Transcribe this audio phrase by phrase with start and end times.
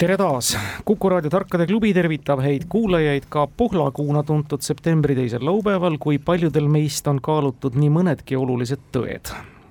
[0.00, 5.98] tere taas, Kuku raadio Tarkade klubi tervitab häid kuulajaid ka Pohlakuuna tuntud septembri teisel laupäeval,
[6.00, 9.28] kui paljudel meist on kaalutud nii mõnedki olulised tõed.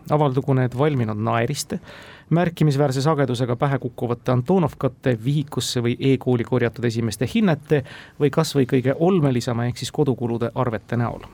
[0.09, 1.79] avaldugu need valminud naeriste,
[2.29, 7.83] märkimisväärse sagedusega pähe kukkuvate Antonovkate, vihikusse või e-kooli korjatud esimeste hinnete
[8.19, 11.25] või kas või kõige olmelisema ehk siis kodukulude arvete näol.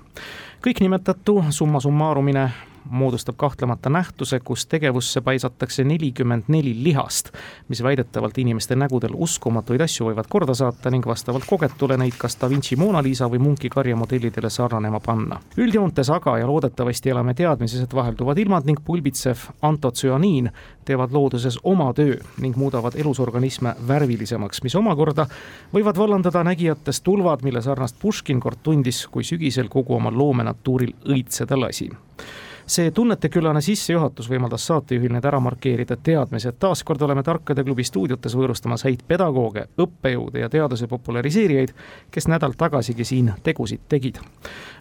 [0.63, 2.49] kõik nimetatu summa summarumine
[2.89, 7.31] moodustab kahtlemata nähtuse, kus tegevusse paisatakse nelikümmend neli lihast,
[7.67, 12.49] mis väidetavalt inimeste nägudel uskumatuid asju võivad korda saata ning vastavalt kogetule neid kas Da
[12.49, 15.39] Vinci Mona Lisa või Munki karjamodellidele sarnanema panna.
[15.57, 20.49] üldjoontes aga ja loodetavasti elame teadmises, et vahelduvad ilmad ning pulbitsev antotsüaniin
[20.85, 25.27] teevad looduses oma töö ning muudavad elusorganisme värvilisemaks, mis omakorda
[25.73, 31.59] võivad vallandada nägijatest tulvad, mille sarnast Puškin kord tundis, kui sügisel kogu oma loomenatuuril õitseda
[31.59, 31.89] lasi
[32.67, 38.35] see tunnetekülane sissejuhatus võimaldas saatejuhil need ära markeerida teadmise, et taaskord oleme Tarkade klubi stuudiotes
[38.37, 41.75] võõrustamas häid pedagooge, õppejõude ja teaduse populariseerijaid,
[42.11, 44.19] kes nädal tagasigi siin tegusid tegid.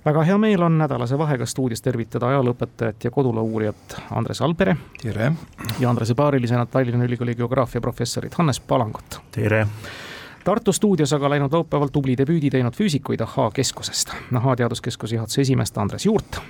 [0.04, 4.76] väga hea meel on nädalase vahega stuudios tervitada ajalooõpetajat ja koduloo uurijat Andres Albere.
[5.02, 5.32] tere!
[5.80, 9.20] ja Andrese paarilisena Tallinna Ülikooli geograafia professorit Hannes Palangut.
[9.30, 9.66] tere!
[10.44, 14.12] Tartu stuudios aga läinud laupäeval tubli debüüdi teinud füüsikuid Ahhaa keskusest.
[14.34, 16.40] Ahhaa teaduskeskuse juhatuse esimeest Andres Juurt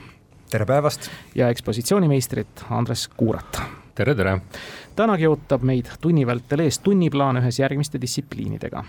[0.55, 1.11] tere päevast!
[1.35, 3.63] ja ekspositsioonimeistrit Andres Kuurat.
[3.95, 4.41] tere, tere!
[4.97, 8.85] tänagi ootab meid tunni vältel ees tunniplaan ühes järgmiste distsipliinidega.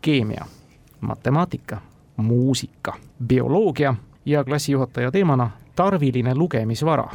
[0.00, 0.46] keemia,
[1.00, 1.80] matemaatika,
[2.16, 2.94] muusika,
[3.26, 7.10] bioloogia ja klassijuhataja teemana tarviline lugemisvara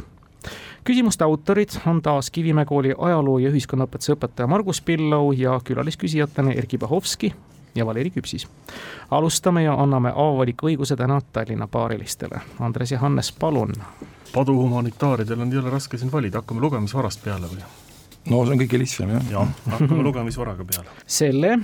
[0.84, 6.78] küsimuste autorid on taas Kivimäe kooli ajaloo ja ühiskonnaõpetuse õpetaja Margus Pillau ja külalisküsijatena Erkki
[6.78, 7.34] Bahovski
[7.76, 8.48] ja Valeri Küpsis.
[9.10, 12.40] alustame ja anname avavaliku õiguse täna Tallinna paarilistele.
[12.60, 13.72] Andres ja Hannes, palun.
[14.34, 17.62] padu humanitaaridel on jõle raske siin valida, hakkame lugemisvarast peale või?
[18.30, 19.30] no see on kõige lihtsam jah.
[19.30, 20.88] jah, hakkame lugemisvaraga peale.
[21.06, 21.58] selle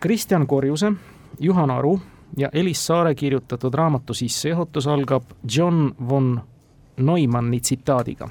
[0.00, 0.92] Kristjan Korjuse,
[1.40, 2.00] Juhan Aru
[2.36, 5.22] ja Elis Saare kirjutatud raamatu sissejuhatus algab
[5.56, 6.40] John von
[6.96, 8.28] Neumanni tsitaadiga.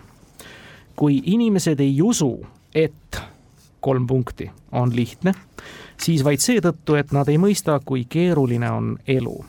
[0.95, 2.45] kui inimesed ei usu,
[2.75, 3.22] et
[3.79, 5.34] kolm punkti on lihtne
[5.97, 9.45] siis vaid seetõttu, et nad ei mõista, kui keeruline on elu.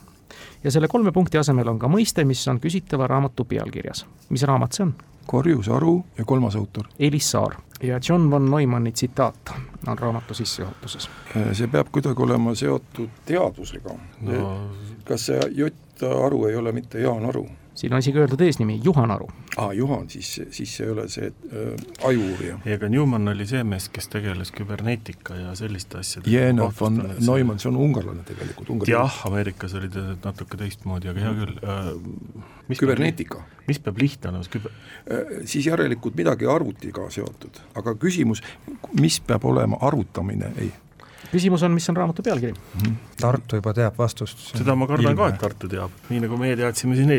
[0.64, 4.06] ja selle kolme punkti asemel on ka mõiste, mis on küsitava raamatu pealkirjas.
[4.28, 4.94] mis raamat see on?
[5.26, 6.86] Korjus Aru ja kolmas autor?
[6.98, 9.52] Elis Saar ja John von Neumanni tsitaat
[9.86, 11.10] on raamatu sissejuhatuses.
[11.52, 14.60] see peab kuidagi olema seotud teadusega no..
[15.04, 17.48] kas see Jott Aru ei ole mitte Jaan Aru?
[17.76, 19.28] Siin on isegi öeldud eesnimi, Juhan Aru.
[19.56, 22.58] aa, Juhan, siis, siis see ei ole see äh, ajuuurija.
[22.64, 26.32] ei, aga Newman oli see mees, kes tegeles küberneetika ja selliste asjadega.
[26.32, 28.88] Jenov von Neumann, see on ungarlane tegelikult.
[28.88, 32.80] jah, Ameerikas oli ta natuke teistmoodi, aga hea küll äh,.
[32.80, 33.44] küberneetika.
[33.68, 35.36] mis peab lihtne olema, küber äh,?
[35.44, 38.42] siis järelikult midagi arvutiga seotud, aga küsimus,
[39.00, 40.72] mis peab olema arvutamine, ei
[41.32, 42.82] küsimus on, mis on raamatu pealkiri mm?
[42.82, 42.94] -hmm.
[43.20, 44.38] Tartu juba teab vastust.
[44.56, 45.22] seda ma kardan ilme.
[45.22, 47.12] ka, et Tartu teab, nii nagu meie teadsime siin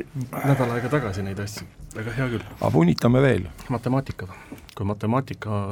[0.45, 2.45] nädal aega tagasi neid asju, väga hea küll.
[2.61, 3.49] aga punnitame veel.
[3.69, 4.27] matemaatika,
[4.75, 5.65] kui matemaatika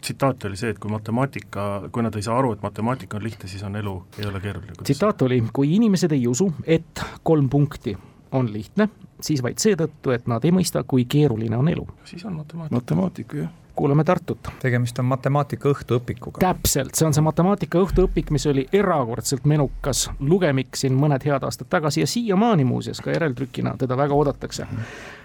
[0.00, 3.48] tsitaat oli see, et kui matemaatika, kui nad ei saa aru, et matemaatika on lihtne,
[3.48, 4.72] siis on elu, ei ole keeruline.
[4.82, 7.96] tsitaat oli, kui inimesed ei usu, et kolm punkti
[8.32, 8.88] on lihtne,
[9.20, 11.88] siis vaid seetõttu, et nad ei mõista, kui keeruline on elu.
[12.04, 12.74] siis on matemaatika.
[12.74, 14.48] matemaatika, jah kuulame Tartut.
[14.60, 16.42] tegemist on matemaatika õhtuõpikuga.
[16.42, 21.70] täpselt, see on see matemaatika õhtuõpik, mis oli erakordselt menukas lugemik siin mõned head aastad
[21.72, 24.66] tagasi ja siiamaani muuseas ka järeltrükina teda väga oodatakse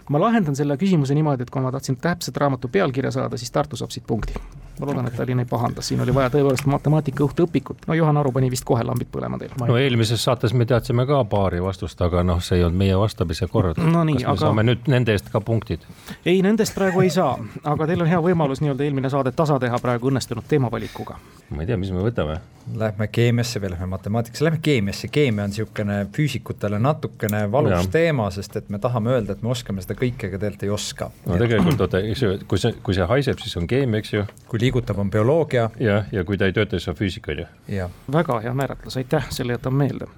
[0.10, 3.76] ma lahendan selle küsimuse niimoodi, et kui ma tahtsin täpset raamatu pealkirja saada, siis Tartu
[3.76, 4.40] saab siit punkti.
[4.80, 7.86] Ma loodan et Tallinn ei pahanda, siin oli vaja tõepoolest matemaatika õhtuõpikut.
[7.88, 9.53] no Juhan Aru pani vist kohe lambid põlema teil.
[9.59, 13.47] no eelmises saates me teadsime ka paari vastust, aga noh, see ei olnud meie vastamise
[13.52, 14.03] kord no,.
[14.05, 14.41] Nii, kas me aga...
[14.46, 15.85] saame nüüd nende eest ka punktid?
[16.26, 19.79] ei, nendest praegu ei saa, aga teil on hea võimalus nii-öelda eelmine saade tasa teha
[19.82, 21.20] praegu õnnestunud teemavalikuga.
[21.50, 22.41] ma ei tea, mis me võtame
[22.73, 27.82] Lähme keemiasse või lähme matemaatikasse, lähme keemiasse, keemia on niisugune füüsikutele natukene valus ja.
[27.94, 31.11] teema, sest et me tahame öelda, et me oskame seda kõike ka tegelikult ei oska.
[31.29, 34.26] no tegelikult oota, eks ju, kui see, kui see haiseb, siis on keemia, eks ju.
[34.50, 35.70] kui liigutab, on bioloogia.
[35.79, 37.46] jah, ja kui ta ei tööta, siis on füüsika, on
[37.78, 37.90] ju.
[38.12, 40.09] väga hea määratlus, aitäh, selle jätan meelde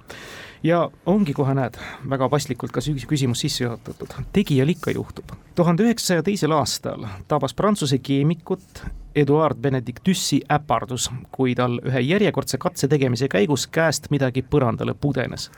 [0.62, 1.78] ja ongi kohe näed,
[2.10, 5.32] väga paslikult ka küsimus sisse juhatatud, tegijal ikka juhtub.
[5.54, 8.82] tuhande üheksasaja teisel aastal tabas Prantsuse keemikut
[9.16, 15.50] Eduard Benedictussi äpardus, kui tal ühe järjekordse katse tegemise käigus käest midagi põrandale pudenes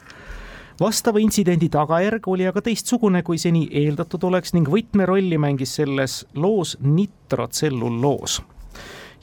[0.81, 6.79] vastava intsidendi tagajärg oli aga teistsugune, kui seni eeldatud oleks ning võtmerolli mängis selles loos
[6.81, 8.41] nitrotselluloos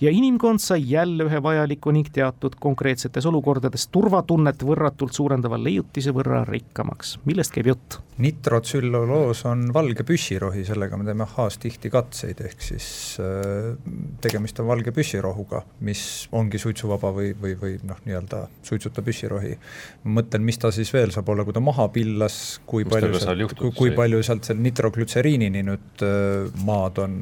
[0.02, 6.44] ja inimkond sai jälle ühe vajaliku ning teatud konkreetsetes olukordades turvatunnet võrratult suurendava leiutise võrra
[6.48, 7.18] rikkamaks.
[7.26, 8.00] millest käib jutt?
[8.18, 12.88] nitrotsülluloos on valge püssirohi, sellega me teeme ahhaas tihti katseid, ehk siis
[13.22, 13.74] äh,
[14.22, 16.02] tegemist on valge püssirohuga, mis
[16.34, 19.54] ongi suitsuvaba või, või, või noh, nii-öelda suitsuta püssirohi.
[20.04, 23.22] ma mõtlen, mis ta siis veel saab olla, kui ta maha pillas, kui mis palju
[23.22, 27.22] sealt, kui, kui palju sealt seal nitroglütseriinini nüüd äh, maad on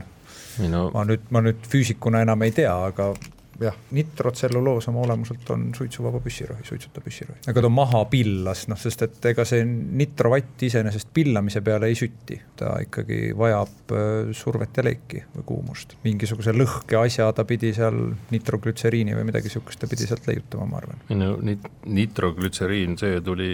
[0.61, 0.89] Minu...
[0.93, 3.13] ma nüüd, ma nüüd füüsikuna enam ei tea, aga
[3.61, 7.39] jah, nitrotselluloos oma olemuselt on suitsuvaba püssirohi, suitsuta püssirohi.
[7.47, 12.37] aga ta maha pillas, noh, sest et ega see nitrovatt iseenesest pillamise peale ei süti,
[12.59, 15.97] ta ikkagi vajab äh, survet ja leiki või kuumust.
[16.03, 18.01] mingisuguse lõhke asja ta pidi seal
[18.33, 21.03] nitroglütseriini või midagi sihukest ta pidi sealt leiutama, ma arvan.
[21.15, 23.51] no nit-, nitroglütseriin, see tuli,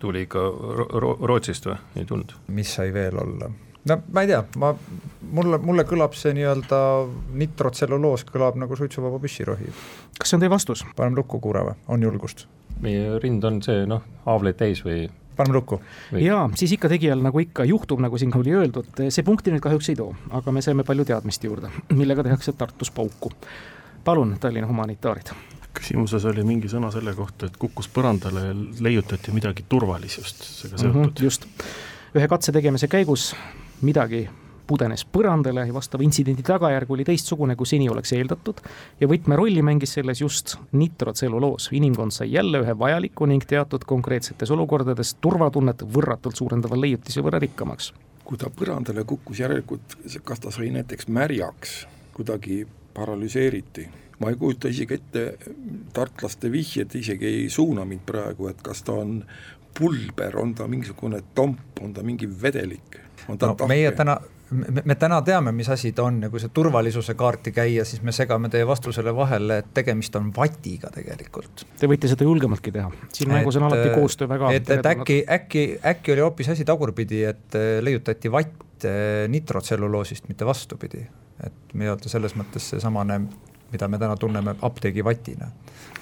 [0.00, 0.44] tuli ikka
[1.04, 2.36] ro Rootsist või, ei tulnud?
[2.54, 3.52] mis sai veel olla?
[3.88, 4.72] No ma ei tea, ma,
[5.34, 6.80] mulle, mulle kõlab see nii-öelda
[7.40, 9.72] nitrotselluloos kõlab nagu suitsuvaba püssirohi.
[10.18, 10.84] kas see on teie vastus?
[10.96, 12.46] paneme lukku, Kuure või, on julgust?
[12.84, 15.08] meie rind on see noh, haavleid täis või?
[15.38, 15.80] paneme lukku.
[16.22, 19.92] jaa, siis ikka tegijal nagu ikka juhtub, nagu siin oli öeldud, see punkti nüüd kahjuks
[19.92, 23.32] ei too, aga me saime palju teadmist juurde, millega tehakse Tartus pauku.
[24.04, 25.34] palun, Tallinna humanitaarid
[25.78, 30.96] küsimuses oli mingi sõna selle kohta, et kukkus põrandale ja leiutati midagi turvalisust sellega seotud
[30.96, 31.04] mm.
[31.04, 31.46] -hmm, just,
[32.18, 33.28] ühe katse tegemise käigus
[33.82, 34.28] midagi
[34.68, 38.60] pudenes põrandale ja vastava intsidendi tagajärg oli teistsugune, kui seni oleks eeldatud
[39.00, 41.70] ja võtmerolli mängis selles just nitrotselluloos.
[41.72, 47.92] inimkond sai jälle ühe vajaliku ning teatud konkreetsetes olukordades turvatunnet võrratult suurendava leiutise võrra rikkamaks.
[48.24, 53.88] kui ta põrandale kukkus, järelikult kas ta sai näiteks märjaks, kuidagi paralüseeriti
[54.18, 55.38] ma ei kujuta isegi ette,
[55.94, 59.22] tartlaste vihjed isegi ei suuna mind praegu, et kas ta on
[59.78, 64.16] pulber, on ta mingisugune tomp, on ta mingi vedelik no, meie täna,
[64.84, 68.14] me, täna teame, mis asi ta on ja kui see turvalisuse kaarti käia, siis me
[68.16, 71.66] segame teie vastusele vahele, et tegemist on vatiga tegelikult.
[71.80, 75.66] Te võite seda julgemaltki teha, siin mängus on alati koostöö väga et, et äkki, äkki,
[75.92, 81.06] äkki oli hoopis asi tagurpidi, et äh, leiutati vatt äh, nitrotselluloosist, mitte vastupidi.
[81.44, 83.20] et nii-öelda selles mõttes seesamane
[83.72, 85.50] mida me täna tunneme apteegivatina.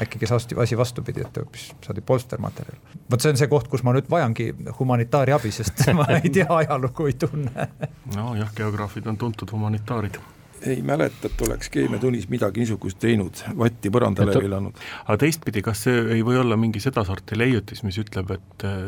[0.03, 2.79] äkki käis asi vastupidi, et hoopis saadi polstermaterjal.
[3.11, 7.07] vot see on see koht, kus ma nüüd vajangi humanitaariabi, sest ma ei tea ajalugu,
[7.07, 7.69] ei tunne.
[8.15, 10.21] nojah, geograafid on tuntud humanitaarid
[10.67, 14.79] ei mäleta, et oleks keemiatunnis midagi niisugust teinud, vatti põrandale viilanud.
[15.05, 18.81] aga teistpidi, kas see ei või olla mingi sedasorti leiutis, mis ütleb, et äh,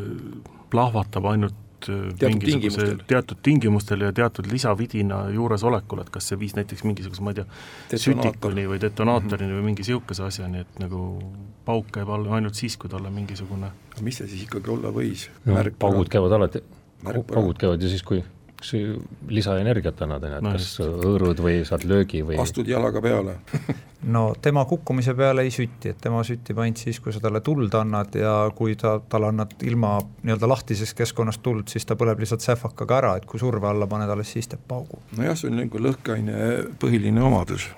[0.72, 3.02] plahvatab ainult teatud tingimustel.
[3.06, 7.46] teatud tingimustel ja teatud lisavidina juuresolekul, et kas see viis näiteks mingisuguse, ma ei tea,
[8.06, 9.62] sütikuni või detonaatorini mm -hmm.
[9.62, 11.04] või mingi niisuguse asjani, et nagu
[11.64, 13.70] pauk käib all ainult siis, kui tal on mingisugune
[14.02, 15.58] mis see siis ikkagi olla võis no,?
[15.78, 16.62] paugud käivad alati,
[17.04, 18.22] paugud käivad ju siis, kui
[18.58, 18.72] kas
[19.30, 23.36] lisaenergiat annad, no, kas hõõrud või saad löögi või astud jalaga peale
[24.14, 27.74] no tema kukkumise peale ei süti, et tema süttib ainult siis, kui sa talle tuld
[27.78, 32.42] annad ja kui ta, talle annad ilma nii-öelda lahtisest keskkonnast tuld, siis ta põleb lihtsalt
[32.42, 34.98] sähvakaga ära, et kui surve alla paned, alles siis teeb paugu.
[35.16, 36.50] nojah, see on nagu lõhkeaine
[36.82, 37.68] põhiline omadus.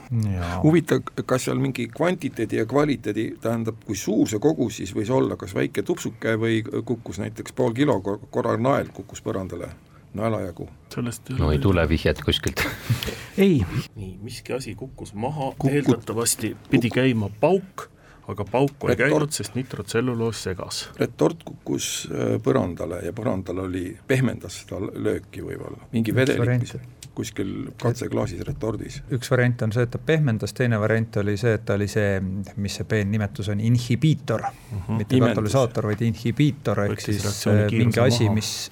[0.65, 5.37] huvitav, kas seal mingi kvantiteedi ja kvaliteedi, tähendab, kui suur see kogus siis võis olla,
[5.41, 9.73] kas väike tupsuke või kukkus näiteks pool kilo korraga nael kukkus põrandale?
[10.15, 10.69] Naelajagu.
[10.95, 12.63] sellest no ei tule vihjet kuskilt
[13.45, 13.63] ei.
[13.95, 17.89] nii, miski asi kukkus maha eeldatavasti pidi käima pauk,
[18.29, 20.89] aga pauku ei käinud, sest nitrotselluloos segas.
[21.01, 26.71] retort kukkus äh, põrandale ja põrandal oli, pehmendas seda lööki võib-olla, mingi vedelik
[27.15, 29.01] kuskil katseklaasis retordis.
[29.13, 32.19] üks variant on see, et ta pehmendas, teine variant oli see, et ta oli see,
[32.57, 34.83] mis see peennimetus on, inhibiitor uh, mhm.
[34.87, 34.99] -huh.
[35.03, 38.71] mitte katalüsaator, vaid inhibiitor ehk siis äh, mingi asi, mis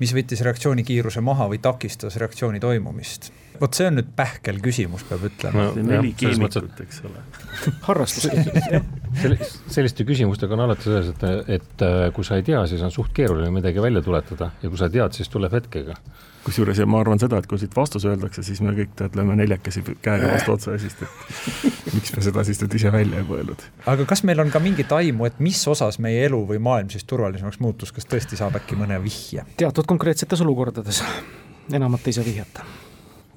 [0.00, 3.30] mis võttis reaktsioonikiiruse maha või takistas reaktsiooni toimumist.
[3.60, 5.86] Vot see on nüüd pähkel küsimus, peab ütlema no,.
[5.86, 7.22] neli keemikut, eks ole
[7.86, 8.28] harrastus
[9.76, 13.14] selliste küsimustega on alati selles, et, et äh, kui sa ei tea, siis on suht
[13.14, 15.98] keeruline midagi välja tuletada ja kui sa tead, siis tuleb hetkega
[16.44, 19.36] kusjuures ja ma arvan seda, et kui siit vastus öeldakse, siis me kõik tead, lööme
[19.38, 23.28] neljakesi käega vastu otsa ja siis, et miks me seda siis nüüd ise välja ei
[23.28, 23.64] mõelnud.
[23.90, 27.06] aga kas meil on ka mingit aimu, et mis osas meie elu või maailm siis
[27.08, 29.46] turvalisemaks muutus, kas tõesti saab äkki mõne vihje?
[29.56, 31.04] teatud konkreetsetes olukordades
[31.72, 32.64] enamat ei saa vihjata.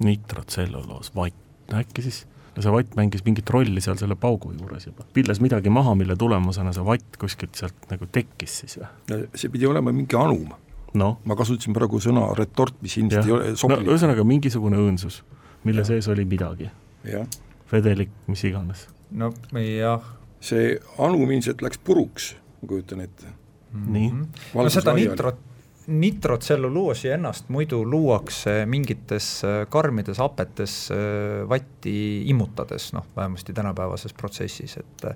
[0.04, 2.24] Nitrotselluloos, vatt, äkki siis
[2.58, 6.16] ja see vatt mängis mingit rolli seal selle paugu juures juba, pilles midagi maha, mille
[6.18, 9.20] tulemusena see vatt kuskilt sealt nagu tekkis siis või?
[9.38, 10.50] see pidi olema mingi anum
[10.98, 11.10] no..
[11.24, 13.94] ma kasutasin praegu sõna retort, mis ilmselt ei ole sobilik no,.
[13.94, 15.22] ühesõnaga mingisugune õõnsus,
[15.68, 15.90] mille ja.
[15.92, 16.70] sees oli midagi.
[17.72, 18.88] vedelik, mis iganes.
[19.10, 20.14] no jah.
[20.40, 23.84] see anum ilmselt läks puruks, ma kujutan ette mm.
[23.84, 23.92] -hmm.
[23.94, 24.64] nii.
[24.64, 25.44] no seda nitrot
[25.88, 31.94] nitrotselluloosi ennast muidu luuakse mingites äh, karmides hapetes äh, vatti
[32.28, 35.06] immutades, noh, vähemasti tänapäevases protsessis, et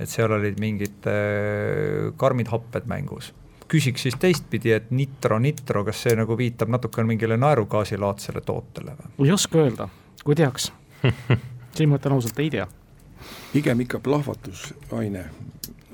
[0.00, 3.34] et seal olid mingid äh, karmid happed mängus.
[3.70, 9.26] küsiks siis teistpidi, et nitro, nitro, kas see nagu viitab natukene mingile naerugaasilaadsele tootele või?
[9.26, 9.88] ei oska öelda,
[10.24, 10.72] kui teaks
[11.76, 12.68] siin ma ütlen ausalt, ei tea.
[13.52, 15.24] pigem ikka plahvatusaine,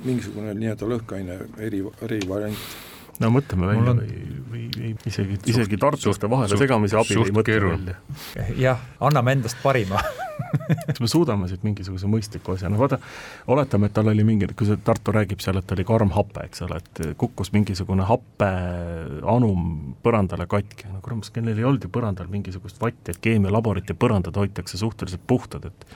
[0.04, 2.85] mingisugune nii-öelda lõhkaine eri, erivariant
[3.22, 4.02] no mõtleme välja on...
[4.02, 7.96] või, või, või isegi, isegi tartlaste vahele segamise abil ei mõtle välja.
[8.58, 10.00] jah, anname endast parima.
[10.86, 12.98] Kas me suudame siit mingisuguse mõistliku asja, no vaata,
[13.52, 16.62] oletame, et tal oli mingi, kui see Tartu räägib seal, et oli karm hape, eks
[16.66, 22.80] ole, et kukkus mingisugune happeanum põrandale katki, no kurat, kellel ei olnud ju põrandal mingisugust
[22.82, 25.88] vatti, et keemialaborit ja põrandad hoitakse suhteliselt puhtad, et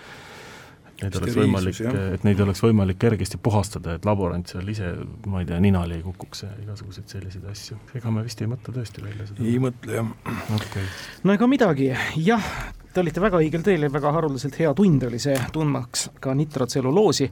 [1.01, 1.81] Neid oleks võimalik,
[2.15, 4.93] et neid oleks võimalik kergesti puhastada, et laborant seal ise,
[5.31, 7.79] ma ei tea, ninali ei kukuks ja igasuguseid selliseid asju.
[7.97, 9.47] ega me vist ei mõtle tõesti välja seda?
[9.47, 10.13] ei mõtle, jah.
[10.59, 10.85] Okay..
[11.25, 11.91] no ega midagi,
[12.21, 12.51] jah,
[12.93, 17.31] te olite väga õigel teel ja väga haruldaselt hea tund oli see, tundmaks ka nitrotselluloosi,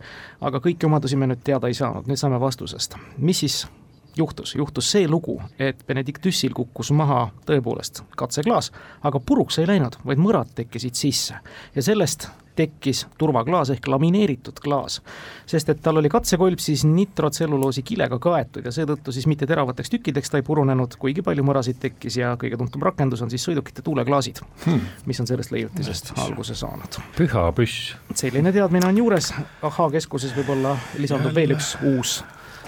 [0.48, 2.96] aga kõiki omadusi me nüüd teada ei saanud, nüüd saame vastusest.
[3.18, 3.62] mis siis
[4.18, 8.72] juhtus, juhtus see lugu, et Benedict Düssil kukkus maha tõepoolest katseklaas,
[9.06, 11.38] aga puruks ei läinud, vaid mõrad tekkisid sisse.
[11.74, 15.00] Ja sellest tekkis turvaklaas ehk lamineeritud klaas.
[15.46, 20.30] sest et tal oli katsekolb siis nitrotselluloosi kilega kaetud ja seetõttu siis mitte teravateks tükkideks
[20.30, 24.42] ta ei purunenud, kuigi palju mõrasid tekkis ja kõige tuntum rakendus on siis sõidukite tuuleklaasid
[24.66, 27.00] hmm., mis on sellest leiutisest alguse saanud.
[27.16, 27.94] püha püss.
[28.14, 32.18] selline teadmine on juures, ahhaa keskuses võib-olla lisandub veel üks uus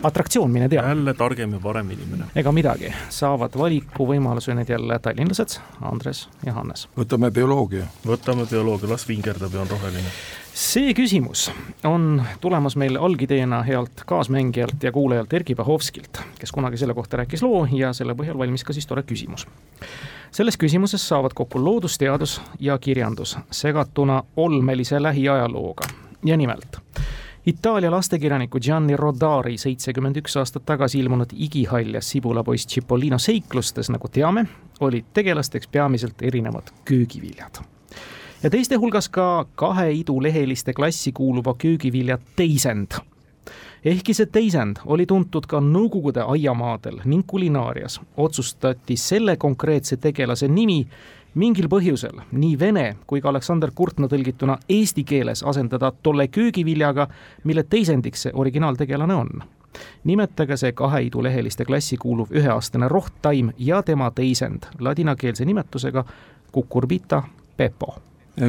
[0.03, 0.83] atraktsioon, mine tea.
[0.89, 2.25] jälle targem ja parem inimene.
[2.37, 6.89] ega midagi, saavad valikuvõimaluse nüüd jälle tallinlased, Andres ja Hannes.
[6.99, 7.87] võtame bioloogia.
[8.07, 10.13] võtame bioloogia, las vingerdab ja on roheline.
[10.55, 11.51] see küsimus
[11.85, 17.43] on tulemas meil algideena healt kaasmängijalt ja kuulajalt Erkki Bahovskilt, kes kunagi selle kohta rääkis
[17.43, 19.47] loo ja selle põhjal valmis ka siis tore küsimus
[20.31, 25.89] selles küsimuses saavad kokku loodusteadus ja kirjandus segatuna olmelise lähiajalooga
[26.25, 26.81] ja nimelt
[27.47, 34.45] Itaalia lastekirjaniku Gianni Rodari seitsekümmend üks aastat tagasi ilmunud igihaljas sibulapoiss Cipollino seiklustes, nagu teame,
[34.81, 37.63] olid tegelasteks peamiselt erinevad köögiviljad.
[38.43, 43.01] ja teiste hulgas ka kahe iduleheliste klassi kuuluva köögivilja teisend.
[43.85, 50.87] ehkki see teisend oli tuntud ka Nõukogude aiamaadel ning kulinaarias, otsustati selle konkreetse tegelase nimi
[51.35, 57.07] mingil põhjusel nii vene kui ka Aleksander Kurtna tõlgituna eesti keeles asendada tolle köögiviljaga,
[57.45, 59.43] mille teisendiks see originaaltegelane on.
[60.05, 66.05] nimetage see kahe iduleheliste klassi kuuluv üheaastane rohttaim ja tema teisend ladinakeelse nimetusega
[66.55, 67.23] Cucurbita
[67.57, 67.95] pepo.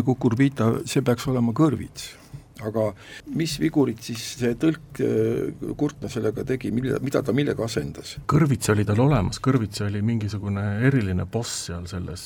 [0.06, 2.16] Cucurbita, see peaks olema kõrvits
[2.68, 2.88] aga
[3.36, 8.18] mis vigurit siis see tõlk äh, Kurtna sellega tegi, mille, mida ta millega asendas?
[8.32, 12.26] kõrvits oli tal olemas, kõrvits oli mingisugune eriline boss seal selles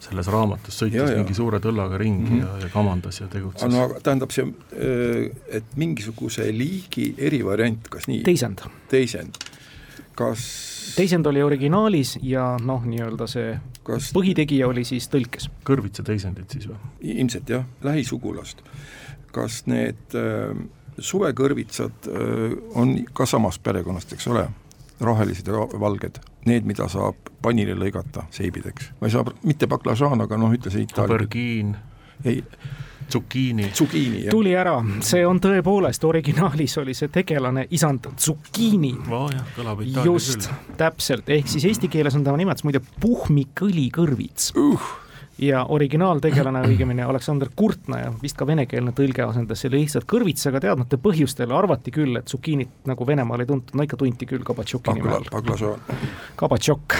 [0.00, 2.60] selles raamatus, sõitis ja, mingi suure tõllaga ringi mm -hmm.
[2.60, 3.68] ja, ja kamandas ja tegutses.
[3.68, 5.30] no aga tähendab see, äh,
[5.60, 8.22] et mingisuguse liigi erivariant, kas nii?
[8.24, 8.64] teisend.
[8.88, 9.36] teisend,
[10.16, 10.46] kas
[10.96, 14.10] teisend oli originaalis ja noh, nii-öelda see kas...
[14.16, 15.50] põhitegija oli siis tõlkes.
[15.66, 16.78] kõrvitsa teisendid siis või?
[17.18, 18.64] ilmselt jah, lähisugulast
[19.34, 20.54] kas need äh,
[20.98, 24.46] suvekõrvitsad äh, on ka samast perekonnast, eks ole,
[25.00, 30.38] rohelised ja valged, need, mida saab panile lõigata seibideks, ma ei saa, mitte baklažaan, aga
[30.40, 31.16] noh, ütle see itaalia.
[31.16, 31.74] aubergiin.
[32.24, 32.44] ei
[33.10, 33.72] Zucchini.
[33.74, 34.30] Zucchini, jah.
[34.30, 39.30] tuli ära, see on tõepoolest, originaalis oli see tegelane isand Zucchini oh,.
[40.04, 40.46] just,
[40.78, 44.90] täpselt, ehk siis eesti keeles on tema nimetus muide puhmikõlikõrvits uh
[45.40, 50.98] ja originaaltegelane, õigemini Aleksander Kurtna ja vist ka venekeelne tõlge asendas selle lihtsalt kõrvitsaga teadmata
[51.00, 55.14] põhjustel, arvati küll, et Zucchini't nagu Venemaal ei tuntud, no ikka tunti küll Kabatšoki nime
[55.16, 55.78] all.
[56.40, 56.98] Kabatšok,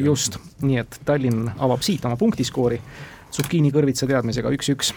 [0.00, 2.80] just, nii et Tallinn avab siit oma punktiskoori.
[3.36, 4.94] Zucchini kõrvitsa teadmisega üks-üks.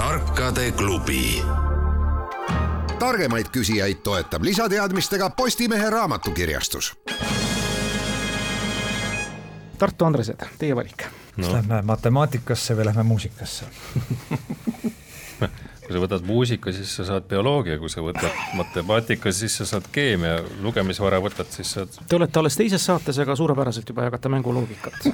[0.00, 1.39] tarkade klubi
[3.00, 6.92] targemaid küsijaid toetab lisateadmistega Postimehe raamatukirjastus.
[9.80, 11.46] Tartu Andresed, teie valik no..
[11.46, 13.64] kas lähme matemaatikasse või lähme muusikasse
[15.90, 19.88] kui sa võtad muusika, siis sa saad bioloogia, kui sa võtad matemaatika, siis sa saad
[19.92, 21.96] keemia, lugemisvara võtad, siis saad.
[22.06, 25.08] Te olete alles teises saates, aga suurepäraselt juba jagate mänguloogikat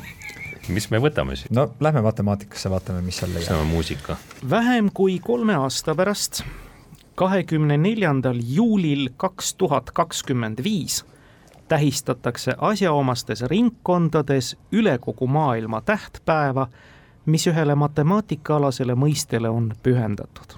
[0.74, 1.50] mis me võtame siis?
[1.54, 3.62] no lähme matemaatikasse, vaatame, mis seal leiab.
[3.62, 4.18] on muusika.
[4.50, 6.42] vähem kui kolme aasta pärast,
[7.20, 11.02] kahekümne neljandal juulil kaks tuhat kakskümmend viis
[11.68, 16.66] tähistatakse asjaomastes ringkondades üle kogu maailma tähtpäeva,
[17.26, 20.56] mis ühele matemaatikaalasele mõistele on pühendatud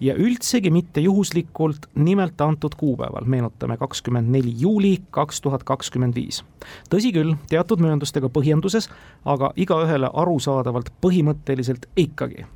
[0.00, 6.44] ja üldsegi mitte juhuslikult nimelt antud kuupäeval, meenutame kakskümmend neli juuli kaks tuhat kakskümmend viis.
[6.90, 8.88] tõsi küll, teatud mööndustega põhjenduses,
[9.24, 12.46] aga igaühele arusaadavalt põhimõtteliselt ikkagi.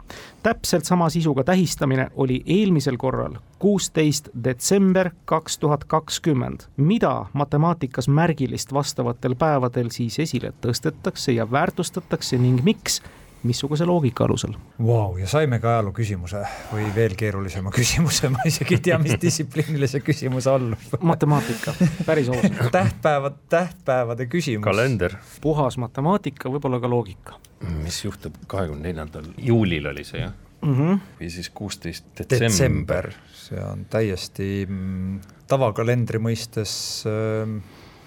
[0.42, 6.60] täpselt sama sisuga tähistamine oli eelmisel korral kuusteist detsember kaks tuhat kakskümmend.
[6.76, 13.02] mida matemaatikas märgilist vastavatel päevadel siis esile tõstetakse ja väärtustatakse ning miks
[13.42, 14.54] missuguse loogika alusel?
[14.86, 16.42] Vau, ja saime ka ajaloo küsimuse
[16.72, 20.98] või veel keerulisema küsimuse, ma isegi ei tea, mis distsipliinile see küsimus allub.
[21.00, 21.74] matemaatika,
[22.06, 22.58] päris ausalt.
[22.78, 24.64] tähtpäevad, tähtpäevade küsimus.
[24.64, 25.16] kalender.
[25.44, 27.38] puhas matemaatika, võib-olla ka loogika.
[27.82, 30.74] mis juhtub kahekümne neljandal juulil oli see jah mm?
[30.74, 31.00] -hmm.
[31.20, 33.12] või siis kuusteist detsember, detsember..
[33.34, 36.72] see on täiesti mm, tavakalendri mõistes
[37.06, 37.58] äh,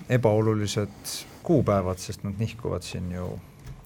[0.10, 3.40] ebaolulised kuupäevad, sest nad nihkuvad siin ju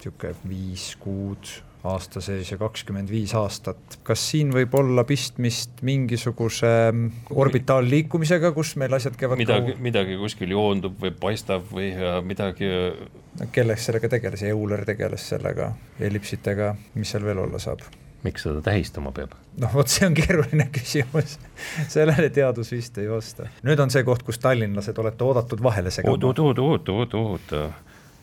[0.05, 1.49] niisugune viis kuud
[1.85, 3.99] aasta sees ja kakskümmend viis aastat.
[4.03, 6.71] kas siin võib olla pistmist mingisuguse
[7.29, 11.91] orbitaalliikumisega, kus meil asjad käivad midagi, midagi kuskil joondub või paistab või
[12.25, 12.71] midagi
[13.51, 17.85] kelleks sellega tegeles, Euler tegeles sellega, ellipsitega, mis seal veel olla saab?
[18.25, 19.35] miks seda tähistama peab?
[19.61, 21.37] noh, vot see on keeruline küsimus
[21.91, 23.45] sellele teadus vist ei vasta.
[23.67, 26.17] nüüd on see koht, kus tallinlased olete oodatud vahele segama.
[26.17, 26.63] oot, oot,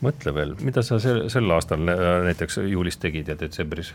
[0.03, 3.93] mõtle veel, mida sa sel, sel aastal näiteks juulis tegid ja detsembris?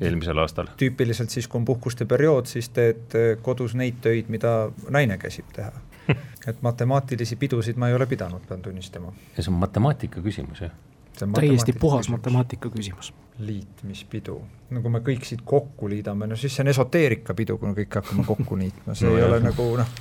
[0.00, 0.70] eelmisel aastal?
[0.80, 5.50] tüüpiliselt siis, kui on puhkuste periood, siis teed eh, kodus neid töid, mida naine käsib
[5.52, 5.72] teha
[6.48, 9.12] et matemaatilisi pidusid ma ei ole pidanud, pean tunnistama.
[9.36, 10.72] ja see on matemaatika küsimus, jah?
[11.18, 12.16] täiesti puhas küsimus.
[12.16, 13.12] matemaatika küsimus.
[13.38, 14.38] liitmispidu,
[14.70, 18.00] no kui me kõik siit kokku liidame, no siis see on esoteerikapidu, kui me kõik
[18.00, 19.28] hakkame kokku niitma, see no, ei jah.
[19.30, 19.92] ole nagu noh,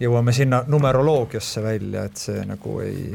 [0.00, 3.10] jõuame sinna numeroloogiasse välja, et see nagu ei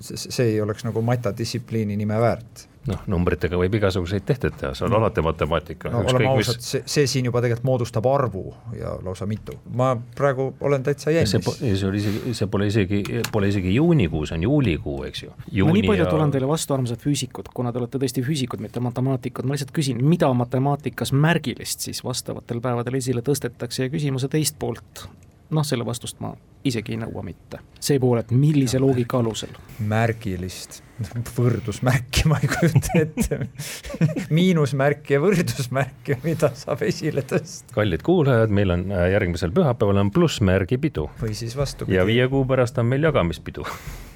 [0.00, 4.92] see ei oleks nagu matadistsipliini nime väärt noh, numbritega võib igasuguseid tehteid teha, see on
[4.94, 5.00] no.
[5.02, 5.92] alati matemaatika.
[5.92, 8.44] no oleme ausad mis..., see, see siin juba tegelikult moodustab arvu
[8.78, 9.56] ja lausa mitu.
[9.78, 11.34] ma praegu olen täitsa jännis.
[11.36, 15.32] see, see oli isegi, see pole isegi, pole isegi juunikuu, see on juulikuu, eks ju.
[15.36, 16.10] ma nii palju ja...
[16.10, 20.02] tulen teile vastu, armsad füüsikud, kuna te olete tõesti füüsikud, mitte matemaatikud, ma lihtsalt küsin,
[20.04, 25.08] mida matemaatikas märgilist siis vastavatel päevadel esile tõstetakse ja küsimuse teist poolt
[25.50, 26.32] noh, selle vastust ma
[26.68, 27.60] isegi ei nõua mitte.
[27.80, 29.52] see pool, et millise loogika alusel.
[29.88, 30.80] märgilist,
[31.38, 33.38] võrdusmärki ma ei kujuta ette
[34.38, 37.72] miinusmärki ja võrdusmärki, mida saab esile tõsta.
[37.76, 41.08] kallid kuulajad, meil on äh, järgmisel pühapäeval on plussmärgi pidu.
[41.22, 41.96] või siis vastupidi.
[41.96, 43.66] ja viie kuu pärast on meil jagamispidu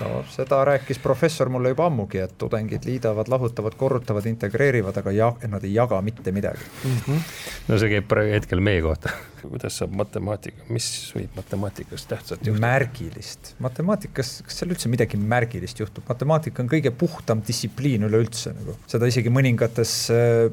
[0.00, 5.30] no seda rääkis professor mulle juba ammugi, et tudengid liidavad, lahutavad, korrutavad, integreerivad, aga ja,
[5.48, 6.96] nad ei jaga mitte midagi mm.
[7.06, 7.34] -hmm.
[7.68, 9.12] no see käib praegu hetkel meie kohta.
[9.40, 10.86] kuidas saab matemaatika, mis
[11.16, 12.66] võib matemaatikas tähtsat juhtuda?
[12.66, 18.76] märgilist, matemaatikas, kas seal üldse midagi märgilist juhtub, matemaatika on kõige puhtam distsipliin üleüldse nagu,
[18.86, 20.52] seda isegi mõningates äh,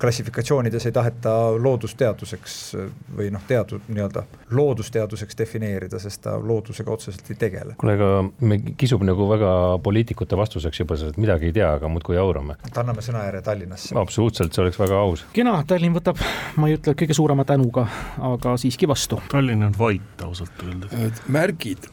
[0.00, 1.32] klassifikatsioonides ei taheta
[1.62, 2.56] loodusteaduseks
[3.16, 4.24] või noh, teadu-, nii-öelda
[4.56, 7.76] loodusteaduseks defineerida, sest ta loodusega otseselt ei tegele.
[7.80, 12.18] kuule, aga me kisub nagu väga poliitikute vastuseks juba, sest midagi ei tea, aga muudkui
[12.18, 12.58] jaurame.
[12.66, 13.96] et anname sõnajärje Tallinnasse.
[13.98, 15.26] absoluutselt, see oleks väga aus.
[15.36, 16.20] kena, Tallinn võtab,
[16.56, 17.86] ma ei ütle kõige suurema tänuga,
[18.32, 19.20] aga siiski vastu.
[19.32, 21.22] Tallinn on vait ausalt öeldes.
[21.28, 21.90] märgid,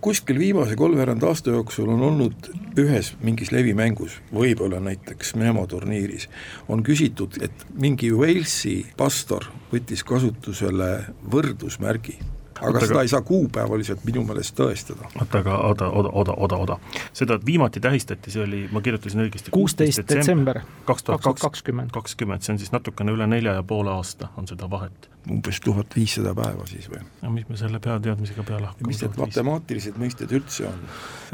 [0.00, 6.28] kuskil viimase kolmveerand aasta jooksul on olnud ühes mingis levimängus, võib-olla näiteks Memo turniiris,
[6.68, 10.90] on küsitud, et mingi Walesi pastor võttis kasutusele
[11.32, 12.18] võrdusmärgi
[12.60, 15.08] aga oota, seda ei saa kuupäevaliselt minu meelest tõestada.
[15.20, 16.78] oota, aga oota, oota, oota, oota, oota,
[17.12, 19.52] seda viimati tähistati, see oli, ma kirjutasin õigesti.
[19.54, 21.92] kuusteist detsember kaks tuhat kakskümmend.
[21.92, 25.10] kakskümmend, see on siis natukene üle nelja ja poole aasta on seda vahet.
[25.30, 27.02] umbes tuhat viissada päeva siis või?
[27.22, 28.92] no mis me selle peateadmisega peale hakkame?
[28.92, 30.84] mis need matemaatilised mõisted üldse on?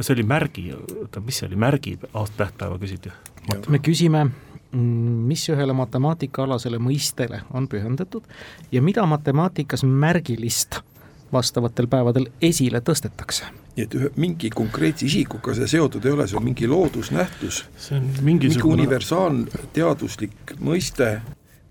[0.00, 3.12] see oli märgi, oota, mis see oli, märgi aasta tähtpäeva küsiti?
[3.68, 8.26] me küsime mm, mis ühele matemaatikaalasele mõistele on pühendatud
[8.72, 10.82] ja mida matemaatikas märgilist
[11.33, 13.51] vastavatel päevadel esile tõstetakse.
[13.77, 17.97] nii et ühe, mingi konkreetse isikuga see seotud ei ole, see on mingi loodusnähtus, see
[17.97, 21.12] on mingisugune mingi universaalteaduslik mõiste,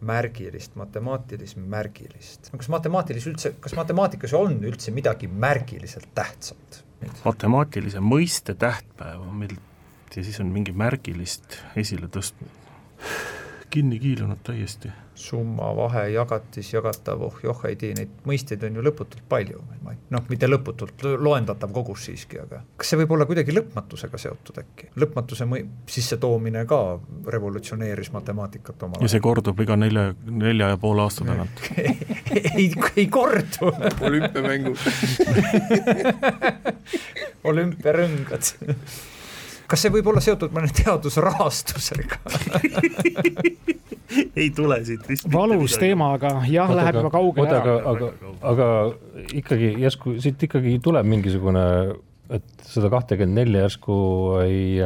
[0.02, 2.50] märgilist, matemaatilist märgilist.
[2.54, 6.82] no kas matemaatilise üldse, kas matemaatikas on üldse midagi märgiliselt tähtsat?
[7.26, 9.60] matemaatilise mõiste tähtpäev on meil
[10.15, 12.60] ja siis on mingi märgilist esiletõstmine
[13.71, 14.91] kinni kiilunud täiesti.
[15.21, 20.23] Summa, vahe, jagatis, jagatav, oh joh, ei tea, neid mõisteid on ju lõputult palju, noh,
[20.31, 24.89] mitte lõputult, loendatav kogus siiski, aga kas see võib olla kuidagi lõpmatusega seotud äkki?
[25.03, 26.79] lõpmatuse mõi-, sissetoomine ka
[27.36, 29.07] revolutsioneeris matemaatikat omal ajal.
[29.07, 31.63] ja see kordub iga nelja, nelja ja poole aasta tagant.
[32.31, 33.69] Ei, ei kordu!
[34.07, 34.79] Olümpiamängud
[37.51, 38.53] olümpiarõngad
[39.71, 42.19] kas see võib olla seotud mõne teadusrahastusega?
[44.36, 47.47] Ei tule siit vist valus teema, aga jah, läheb juba kaugele.
[47.47, 47.75] ära.
[47.93, 51.63] aga, aga, aga ikkagi järsku siit ikkagi tuleb mingisugune,
[52.36, 53.95] et seda kahtekümmet nelja järsku
[54.43, 54.81] ei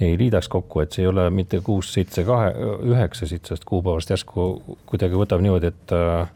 [0.00, 2.52] ei liidaks kokku, et see ei ole mitte kuus, seitse, kahe,
[2.86, 4.50] üheksa siit sellest kuupäevast järsku
[4.86, 6.30] kuidagi võtab niimoodi, et äh,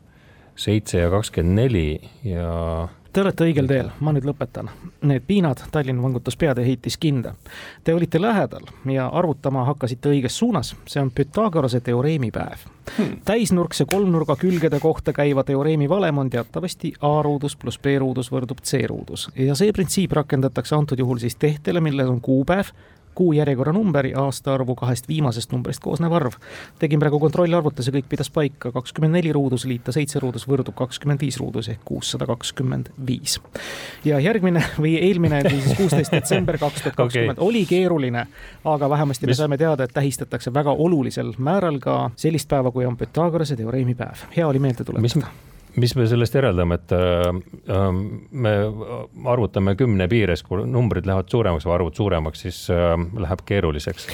[0.58, 1.86] seitse ja kakskümmend neli
[2.26, 4.70] ja Te olete õigel teel, ma nüüd lõpetan.
[5.04, 7.34] Need piinad, Tallinn vangutas pead ja heitis kinda.
[7.84, 12.64] Te olite lähedal ja arvutama hakkasite õiges suunas, see on Pythagorase teoreemi päev.
[12.96, 13.18] Hmm..
[13.24, 19.28] täisnurkse kolmnurga külgede kohta käiva teoreemi valem on teatavasti A-ruudus pluss B-ruudus võrdub C-ruudus.
[19.36, 22.72] Ja see printsiip rakendatakse antud juhul siis tehtele, milles on kuupäev
[23.14, 26.32] kuu järjekorranumberi aastaarvu kahest viimasest numbrist koosnev arv.
[26.78, 31.38] tegin praegu kontrollarvutuse, kõik pidas paika, kakskümmend neli ruudus liita seitse ruudus võrdub kakskümmend viis
[31.40, 33.40] ruudus ehk kuussada kakskümmend viis.
[34.04, 38.26] ja järgmine või eelmine, siis kuusteist detsember kaks tuhat kakskümmend oli keeruline,
[38.64, 42.96] aga vähemasti me saime teada, et tähistatakse väga olulisel määral ka sellist päeva, kui on
[42.96, 44.28] Pythagorase teoreemi päev.
[44.36, 47.28] hea oli meelde tuletada mis me sellest järeldame, et äh,
[47.76, 48.50] ähm, me
[49.24, 54.08] arvutame kümne piires, kui numbrid lähevad suuremaks või arvud suuremaks, siis äh, läheb keeruliseks.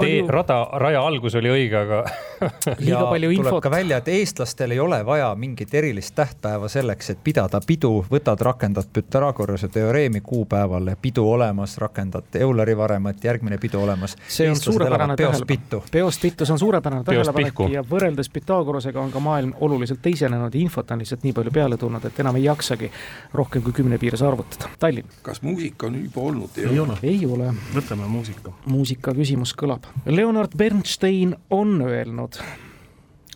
[0.00, 2.02] tee, rada, raja algus oli õige, aga
[2.82, 3.50] liiga palju infot.
[3.50, 7.92] tuleb ka välja, et eestlastel ei ole vaja mingit erilist tähtpäeva selleks, et pidada pidu,
[8.10, 14.16] võtad, rakendad Pythagorase teoreemi kuupäeval, pidu olemas, rakendad Eulari varemat, järgmine pidu olemas.
[14.28, 15.90] see on suurepärane tähelepanek.
[15.90, 20.87] peost pittu, see on suurepärane tähelepanek ja võrreldes Pythagorasega on ka maailm oluliselt teisenenud, infot
[20.88, 22.90] infot on lihtsalt nii palju peale tulnud, et enam ei jaksagi
[23.34, 24.70] rohkem kui kümne piires arvutada.
[24.78, 25.08] Tallinn.
[25.22, 26.50] kas muusika on juba olnud?
[26.56, 26.98] ei ole.
[27.02, 27.52] ei ole.
[27.74, 28.52] võtame muusika.
[28.66, 29.86] muusika küsimus kõlab.
[30.06, 32.38] Leonard Bernstein on öelnud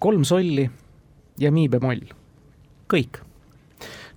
[0.01, 0.71] kolm solli
[1.39, 2.09] ja mi bemoll,
[2.89, 3.23] kõik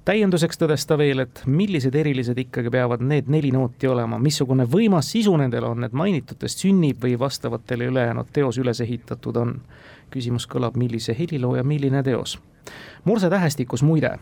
[0.05, 5.09] täienduseks tõdes ta veel, et millised erilised ikkagi peavad need neli nooti olema, missugune võimas
[5.11, 9.55] sisu nendel on, et mainitutest sünnib või vastavatele ülejäänud teos üles ehitatud on.
[10.15, 12.39] Küsimus kõlab, millise helilooja, milline teos
[13.05, 14.15] Morse tähestikus muide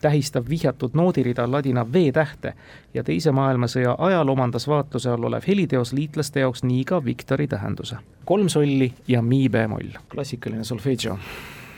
[0.00, 2.54] tähistab vihjatud noodirida ladina V-tähte
[2.94, 7.96] ja Teise maailmasõja ajal omandas vaatluse all olev heliteos liitlaste jaoks nii ka Victori tähenduse.
[8.24, 11.18] kolm solli ja mi bemoll, klassikaline solfeggio.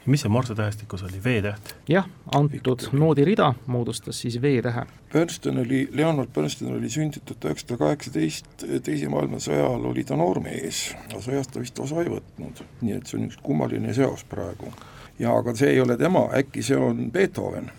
[0.06, 1.74] Mis see Morse tähestikus oli, V-täht?
[1.88, 4.86] jah, antud noodirida moodustas siis V-tähe.
[5.12, 10.94] Bernstein oli, Leonard Bernstein oli sündinud tuhat üheksasada kaheksateist, Teise maailmasõja ajal oli ta noormees,
[11.08, 14.72] aga sõjast ta vist osa ei võtnud, nii et see on üks kummaline seos praegu
[15.20, 17.70] ja aga see ei ole tema, äkki see on Beethoven.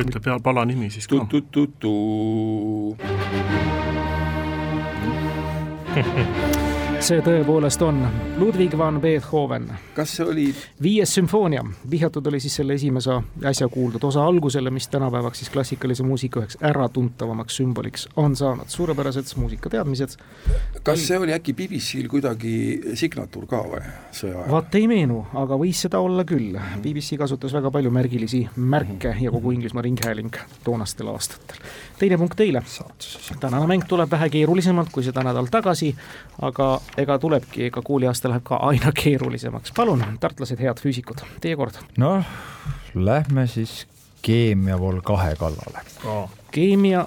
[0.00, 1.26] ütle peal pala nimi siis ka.
[7.06, 8.00] see tõepoolest on
[8.40, 9.68] Ludwig van Beethoven.
[9.94, 10.46] kas see oli?
[10.82, 16.02] viies sümfoonia, vihjatud oli siis selle esimese äsja kuuldud osa algusele, mis tänapäevaks siis klassikalise
[16.02, 20.16] muusika üheks äratuntavamaks sümboliks on saanud, suurepärased muusikateadmised.
[20.82, 22.56] kas see oli äkki BBC-l kuidagi
[22.98, 24.50] signatuur ka või, sõja ajal?
[24.56, 26.58] vaat ei meenu, aga võis seda olla küll.
[26.82, 31.62] BBC kasutas väga palju märgilisi märke ja kogu Inglismaa Ringhääling toonastel aastatel.
[31.98, 32.62] Teine punkt teile.
[33.40, 35.94] tänane mäng tuleb vähe keerulisemalt kui seda nädal tagasi,
[36.42, 39.72] aga ega tulebki, ega kooliaasta läheb ka aina keerulisemaks.
[39.76, 41.78] palun, tartlased, head füüsikud, teie kord.
[41.98, 42.24] noh,
[42.94, 43.86] lähme siis
[44.22, 46.30] keemia vol kahe kallale oh..
[46.50, 47.06] keemia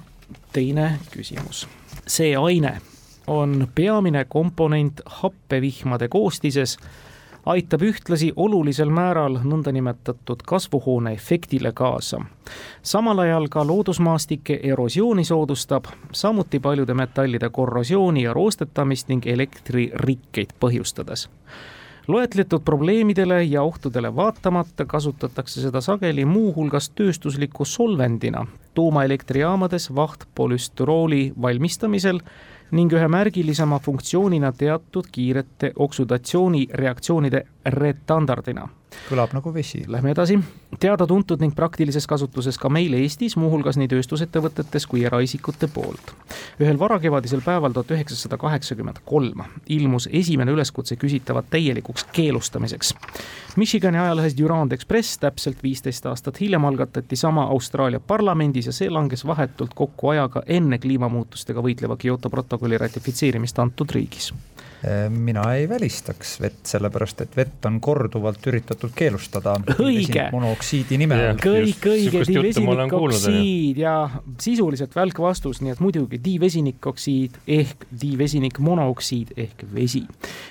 [0.54, 1.68] teine küsimus.
[2.08, 2.78] see aine
[3.28, 6.78] on peamine komponent happevihmade koostises
[7.46, 12.22] aitab ühtlasi olulisel määral nõndanimetatud kasvuhooneefektile kaasa.
[12.82, 21.30] samal ajal ka loodusmaastike erosiooni soodustab, samuti paljude metallide korrosiooni ja roostetamist ning elektririkkeid põhjustades
[22.10, 32.20] loetletud probleemidele ja ohtudele vaatamata kasutatakse seda sageli muuhulgas tööstusliku solvendina tuumaelektrijaamades vahtpolüstürooli valmistamisel
[32.72, 38.68] ning ühe märgilisema funktsioonina teatud kiirete oksüdatsioonireaktsioonide retandardina
[39.10, 39.84] kõlab nagu vesi.
[39.88, 40.40] Lähme edasi.
[40.80, 46.14] teada-tuntud ning praktilises kasutuses ka meil Eestis, muuhulgas nii tööstusettevõtetes kui eraisikute poolt.
[46.62, 52.94] ühel varakevadisel päeval tuhat üheksasada kaheksakümmend kolm ilmus esimene üleskutse küsitavat täielikuks keelustamiseks.
[53.56, 59.26] Michigani ajalehes Durand Express täpselt viisteist aastat hiljem algatati sama Austraalia parlamendis ja see langes
[59.26, 64.34] vahetult kokku ajaga enne kliimamuutustega võitleva Kyoto protokolli ratifitseerimist antud riigis
[65.10, 69.58] mina ei välistaks vett, sellepärast et vett on korduvalt üritatud keelustada.
[69.76, 70.30] õige.
[70.32, 71.42] monoksiidi nime all.
[71.44, 73.96] kõik õige, divesinikkoksiid ja
[74.40, 80.06] sisuliselt välk vastus, nii et muidugi divesinikkoksiid ehk divesinikmonoksiid ehk vesi.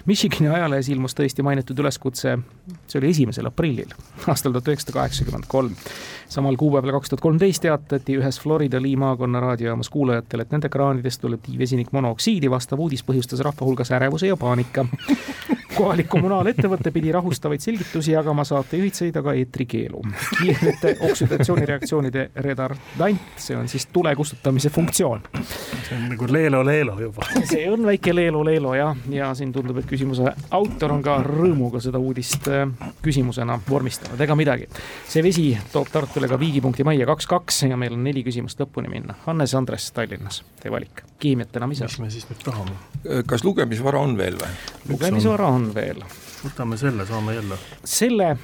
[0.05, 2.37] Michigani ajalehes ilmus tõesti mainitud üleskutse,
[2.85, 3.97] see oli esimesel aprillil
[4.29, 5.73] aastal tuhat üheksasada kaheksakümmend kolm.
[6.29, 11.21] samal kuupäeval kaks tuhat kolmteist teatati ühes Florida Lee maakonna raadiojaamas kuulajatele, et nende kraanidest
[11.25, 14.87] tuleb divesinikmonoksiidi, vastav uudis põhjustas rahva hulgas ärevust ärevuse ja paanika.
[15.79, 20.01] kohalik kommunaalettevõte pidi rahustavaid selgitusi jagama, saatejuhid sõid aga eetrikeelu.
[20.41, 25.23] kiirete oksüdatsioonireaktsioonide redardant, see on siis tule kustutamise funktsioon.
[25.39, 27.29] see on nagu leelo-leelo juba.
[27.45, 32.03] see on väike leelo-leelo jah, ja siin tundub, et küsimuse autor on ka rõõmuga seda
[32.03, 32.67] uudist äh,
[33.05, 34.67] küsimusena vormistanud, ega midagi.
[35.07, 39.15] see vesi toob Tartule ka viigipunkti majja kaks-kaks ja meil on neli küsimust lõpuni minna.
[39.27, 41.05] Hannes Andres Tallinnas, teie valik.
[41.23, 41.87] keemiat enam ei saa.
[41.87, 42.77] mis me siis nüüd tahame?
[43.31, 44.53] kas lugemisvara on veel või?
[44.91, 46.03] lugemisvara on veel.
[46.45, 47.59] võtame selle, saame jälle.
[47.85, 48.37] selle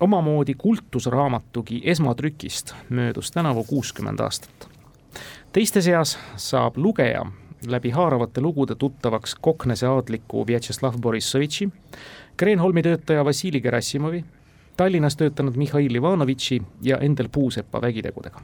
[0.00, 4.68] omamoodi kultusraamatugi esmatrükist möödus tänavu kuuskümmend aastat.
[5.52, 7.26] teiste seas saab lugeja
[7.66, 11.68] läbi haaravate lugude tuttavaks Koknese aadliku Vjatšeslav Borissovitši,
[12.36, 14.24] Kreenholmi töötaja Vassili Gerassimovi,
[14.76, 18.40] Tallinnas töötanud Mihhail Ivanovitši ja Endel Puusepa vägitegudega.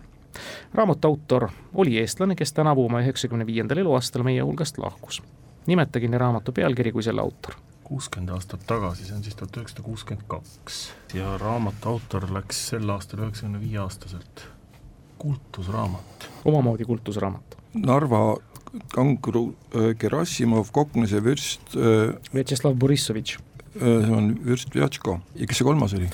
[0.75, 5.23] raamatu autor oli eestlane, kes tänavu oma üheksakümne viiendal eluaastal meie hulgast lahkus
[5.69, 7.55] nimetage nii raamatu pealkiri kui selle autor.
[7.89, 10.79] Kuuskümmend aastat tagasi, see on siis tuhat üheksasada kuuskümmend kaks
[11.17, 14.45] ja raamatu autor läks sel aastal üheksakümne viie aastaselt.
[15.19, 16.29] kultusraamat.
[16.45, 17.57] omamoodi kultusraamat.
[17.75, 18.37] Narva
[18.93, 25.63] kanguru äh, Gerassimov, Koknese vürst äh, Vjatšeslav Borissovitš äh, see on Vürst Vjatško ja kes
[25.63, 26.11] see kolmas oli?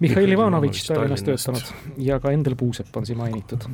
[0.00, 3.66] Mihhail Ivanovitš Tallinnas töötanud ja ka Endel Puusepp on siin mainitud.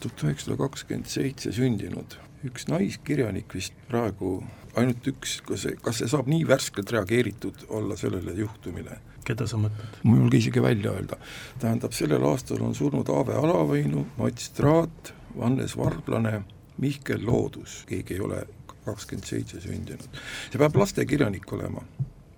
[0.00, 4.38] tuhat üheksasada kakskümmend seitse sündinud üks naiskirjanik vist praegu,
[4.78, 9.00] ainult üks, kas see, kas see saab nii värskelt reageeritud olla sellele juhtumile?
[9.26, 9.98] keda sa mõtled?
[10.04, 11.18] ma ei julge isegi välja öelda.
[11.62, 16.42] tähendab, sellel aastal on surnud Aave Alavõinu, Mats Traat, Hannes Varblane,
[16.80, 18.44] Mihkel Loodus, keegi ei ole
[18.84, 20.22] kakskümmend seitse sündinud.
[20.50, 21.84] see peab lastekirjanik olema,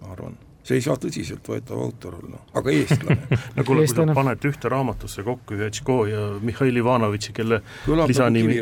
[0.01, 4.45] ma arvan see ei saa tõsiseltvõetav autor olla, aga eestlane no kuule, kui sa paned
[4.51, 8.59] ühte raamatusse kokku Vjatško ja Mihhail Ivanovitši, kelle Kõlab nagu lisanimi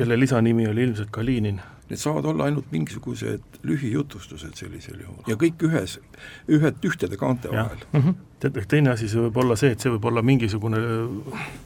[0.00, 1.60] kelle lisanimi oli ilmselt Kalinin.
[1.90, 5.22] Need saavad olla ainult mingisugused lühijutustused sellisel juhul.
[5.26, 5.98] Ja kõik ühes,
[6.46, 7.86] ühed, ühtede kaante vahel.
[7.92, 8.02] Mm.
[8.02, 10.80] -hmm tead, teine asi, see võib olla see, et see võib olla mingisugune,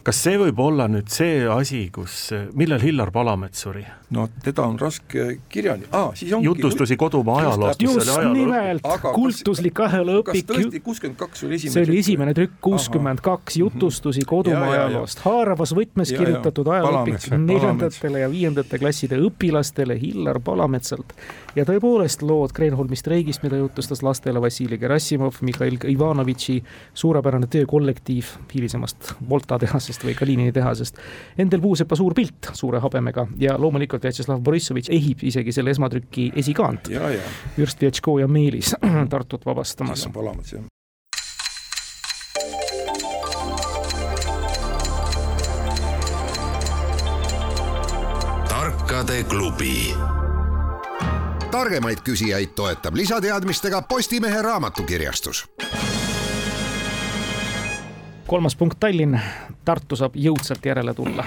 [0.06, 3.84] kas see võib olla nüüd see asi, kus, millal Hillar Palamets suri?
[4.14, 7.82] no teda on raske kirjani ah,, siis ongi jutustusi kodumaa ajaloost.
[7.82, 10.44] just nimelt, kultuslik ajalooõpik.
[10.44, 15.24] kas tõesti kuuskümmend kaks oli esimene see oli esimene trükk, kuuskümmend kaks jutustusi kodumaa ajaloost,
[15.24, 21.16] haaravas võtmes ja, kirjutatud ajalooõpik neljandatele ja viiendate klasside õpilastele Hillar Palametsalt.
[21.56, 26.60] ja tõepoolest lood Kreenholmi streigist, mida jutustas lastele Vassili Gerassimov, Mihhail Ivanovitši
[26.94, 30.98] suurepärane töökollektiiv hilisemast Volta tehasest või Kalinini tehasest.
[31.38, 36.90] Endel Puusepa suur pilt suure habemega ja loomulikult Vjatšeslav Borissovitš ehib isegi selle esmatrüki esikaant.
[37.58, 38.74] Jürst Vjatško ja Meelis
[39.12, 39.98] Tartut vabastamas.
[39.98, 40.64] issand palamats, jah.
[48.48, 49.94] tarkade klubi
[51.50, 55.44] targemaid küsijaid toetab lisateadmistega Postimehe raamatukirjastus
[58.34, 59.14] kolmas punkt Tallinn,
[59.64, 61.24] Tartu saab jõudsalt järele tulla.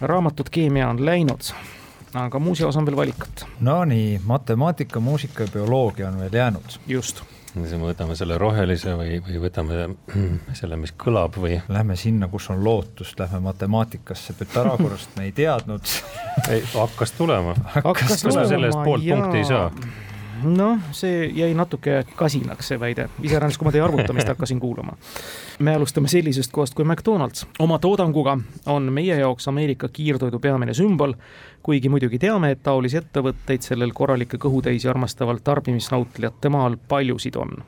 [0.00, 1.48] raamatud keemia on läinud,
[2.14, 3.42] aga muuseas on veel valikut.
[3.60, 6.78] Nonii, matemaatika, muusika ja bioloogia on veel jäänud.
[6.86, 7.24] just
[7.54, 9.88] siis me võtame selle rohelise või, või võtame
[10.60, 11.58] selle, mis kõlab või?
[11.68, 15.90] Lähme sinna, kus on lootust, lähme matemaatikasse, Pythagorast me ei teadnud
[16.48, 17.56] ei, hakkas tulema.
[17.82, 19.72] kas me selle eest poolt punkti ei saa?
[20.42, 24.96] Noh, see jäi natuke kasinaks, see väide, iseäranis, kui ma teie arvutamist hakkasin kuulama.
[25.58, 27.46] me alustame sellisest kohast kui McDonalds.
[27.58, 31.14] oma toodanguga on meie jaoks Ameerika kiirtoidu peamine sümbol,
[31.62, 37.64] kuigi muidugi teame, et taolisi ettevõtteid sellel korralikke kõhutäisi armastaval tarbimisnautlejate maal paljusid on.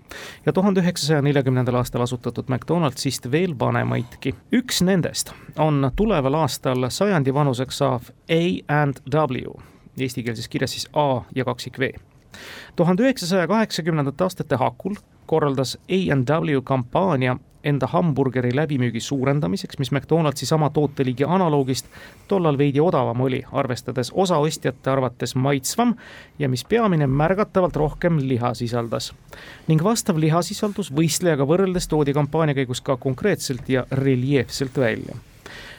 [0.46, 4.34] ja tuhande üheksasaja neljakümnendal aastal asutatud McDonaldsist veel vanemaidki.
[4.52, 8.42] üks nendest on tuleval aastal sajandi vanuseks saav A
[8.82, 9.60] and W
[9.98, 11.92] eestikeelses kirjas siis A ja kaksik V
[12.76, 14.94] tuhande üheksasaja kaheksakümnendate aastate hakul
[15.26, 21.86] korraldas A&W kampaania enda hamburgeri läbimüügi suurendamiseks, mis McDonaldsi sama tooteliigi analoogist
[22.28, 25.94] tollal veidi odavam oli, arvestades osa ostjate arvates maitsvam
[26.38, 29.12] ja mis peamine, märgatavalt rohkem liha sisaldas.
[29.68, 35.16] ning vastav lihasisaldus võistlejaga võrreldes toodi kampaania käigus ka konkreetselt ja reljeefselt välja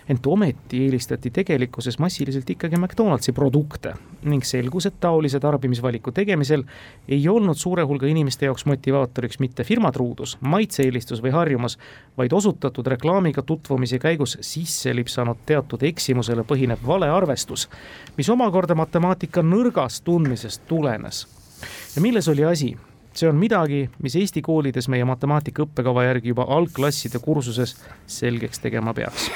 [0.10, 6.64] ent ometi eelistati tegelikkuses massiliselt ikkagi McDonaldsi produkte ning selgus, et taolise tarbimisvaliku tegemisel
[7.08, 11.78] ei olnud suure hulga inimeste jaoks motivaatoriks mitte firma truudus, maitse-eelistus või harjumus,
[12.18, 17.70] vaid osutatud reklaamiga tutvumise käigus sisse lipsanud teatud eksimusele põhinev valearvestus,
[18.18, 21.28] mis omakorda matemaatika nõrgast tundmisest tulenes.
[21.96, 22.78] ja milles oli asi?
[23.14, 27.76] see on midagi, mis Eesti koolides meie matemaatika õppekava järgi juba algklasside kursuses
[28.08, 29.30] selgeks tegema peaks.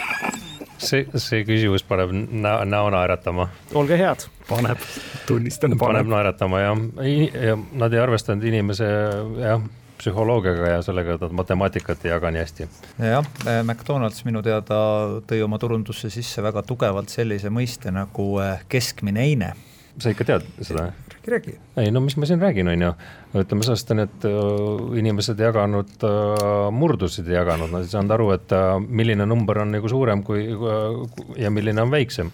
[0.87, 3.49] See, see küsimus paneb näo, näo naeratama.
[3.73, 4.27] olge head.
[4.49, 4.83] paneb,
[5.27, 5.77] tunnistan.
[5.79, 6.85] paneb naeratama jah,
[7.47, 8.91] ja nad ei arvestanud inimese
[9.41, 9.65] jah
[9.97, 12.67] psühholoogiaga ja sellega, et nad matemaatikat ei jaga nii hästi.
[12.99, 14.79] jah, eh, McDonalds minu teada
[15.27, 19.53] tõi oma turundusse sisse väga tugevalt sellise mõiste nagu eh, keskmine eine.
[19.99, 20.91] sa ikka tead seda?
[21.27, 21.57] Räägi, räägi.
[21.77, 22.91] ei no mis ma siin räägin, on ju,
[23.41, 24.27] ütleme sellest on, et
[24.99, 29.75] inimesed jaganud äh,, murdusid ei jaganud, nad ei saanud aru, et äh, milline number on
[29.75, 31.01] nagu suurem kui äh,
[31.41, 32.31] ja milline on väiksem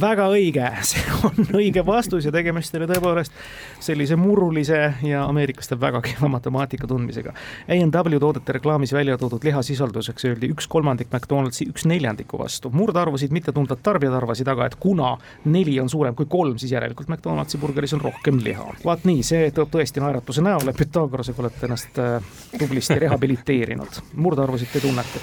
[0.00, 3.34] väga õige, see on õige vastus ja tegemist oli tõepoolest
[3.82, 7.34] sellise murulise ja ameeriklaste väga kehva matemaatika tundmisega.
[7.68, 12.70] A&W toodete reklaamis välja toodud lihasisalduseks öeldi üks kolmandik McDonaldsi üks neljandiku vastu.
[12.70, 17.58] murdarvusid mittetundvad tarbijad arvasid aga, et kuna neli on suurem kui kolm, siis järelikult McDonaldsi
[17.58, 18.72] burgeris on rohkem liha.
[18.84, 24.80] vaat nii, see toob tõesti naeratuse näole, Pythagorasega olete ennast äh, tublisti rehabiliteerinud, murdarvusid te
[24.80, 25.22] tunnete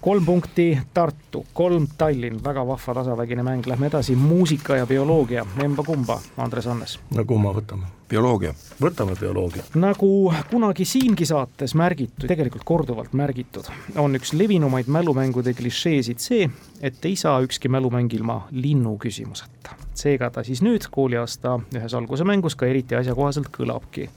[0.00, 6.20] kolm punkti Tartu, kolm Tallinn, väga vahva tasavägine mäng, lähme edasi, muusika ja bioloogia, emba-kumba,
[6.36, 6.98] Andres Annes.
[7.14, 7.90] no kumma võtame?
[8.08, 8.54] Bioloogia.
[8.80, 9.62] võtame bioloogia.
[9.74, 13.66] nagu kunagi siingi saates märgitud, tegelikult korduvalt märgitud,
[13.96, 16.48] on üks levinumaid mälumängude klišeesid see,
[16.80, 19.74] et ei saa ükski mälumäng ilma linnu küsimuseta.
[19.96, 24.08] seega ta siis nüüd kooliaasta ühes alguse mängus ka eriti asjakohaselt kõlabki.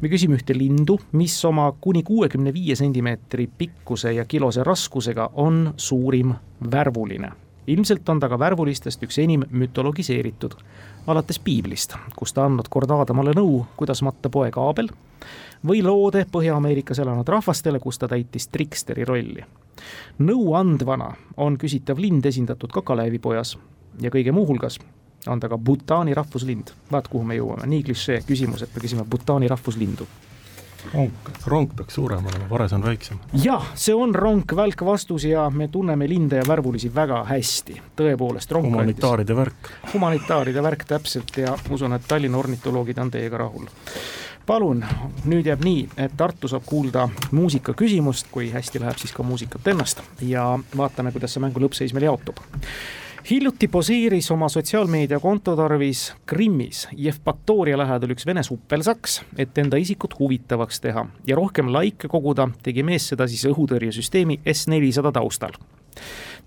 [0.00, 5.74] me küsime ühte lindu, mis oma kuni kuuekümne viie sentimeetri pikkuse ja kilose raskusega on
[5.76, 6.34] suurim
[6.70, 7.32] värvuline
[7.68, 10.54] ilmselt on ta ka värvulistest üks enim mütologiseeritud,
[11.08, 14.90] alates piiblist, kus ta andnud kord Aadamale nõu, kuidas matta poeg Aabel,
[15.66, 19.44] või loode Põhja-Ameerikas elanud rahvastele, kus ta täitis triksteri rolli.
[20.18, 23.56] nõu andvana on küsitav lind esindatud ka Kalevipojas
[24.00, 24.78] ja kõige muu hulgas
[25.26, 26.70] on ta ka Bhutani rahvuslind.
[26.92, 30.06] vaat kuhu me jõuame, nii klišee küsimus, et me küsime Bhutani rahvuslindu
[30.94, 31.10] rong,
[31.46, 33.18] rong peaks suurem olema, vares on väiksem.
[33.44, 38.54] jah, see on ronk, välk vastus ja me tunneme linde ja värvulisi väga hästi, tõepoolest.
[38.62, 39.72] humanitaaride värk.
[39.94, 43.68] humanitaaride värk täpselt ja usun, et Tallinna ornitoloogid on teiega rahul
[44.48, 44.80] palun,
[45.28, 49.66] nüüd jääb nii, et Tartu saab kuulda muusika küsimust, kui hästi läheb, siis ka muusikat
[49.74, 52.40] ennast ja vaatame, kuidas see mängu lõppseis meil jaotub
[53.30, 60.14] hiljuti poseeris oma sotsiaalmeedia konto tarvis Krimmis Jevpatoria lähedal üks vene suppelsaks, et enda isikut
[60.18, 61.04] huvitavaks teha.
[61.26, 65.60] Ja rohkem laike koguda, tegi mees seda siis õhutõrjesüsteemi S400 taustal.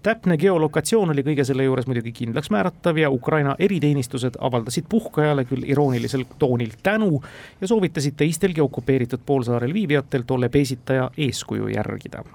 [0.02, 5.70] Täpne geolokatsioon oli kõige selle juures muidugi kindlaks määratav ja Ukraina eriteenistused avaldasid puhkajale küll
[5.70, 7.22] iroonilisel toonil tänu
[7.62, 12.26] ja soovitasid teistelgi okupeeritud poolsaarel viibijatel tolle peesitaja eeskuju järgida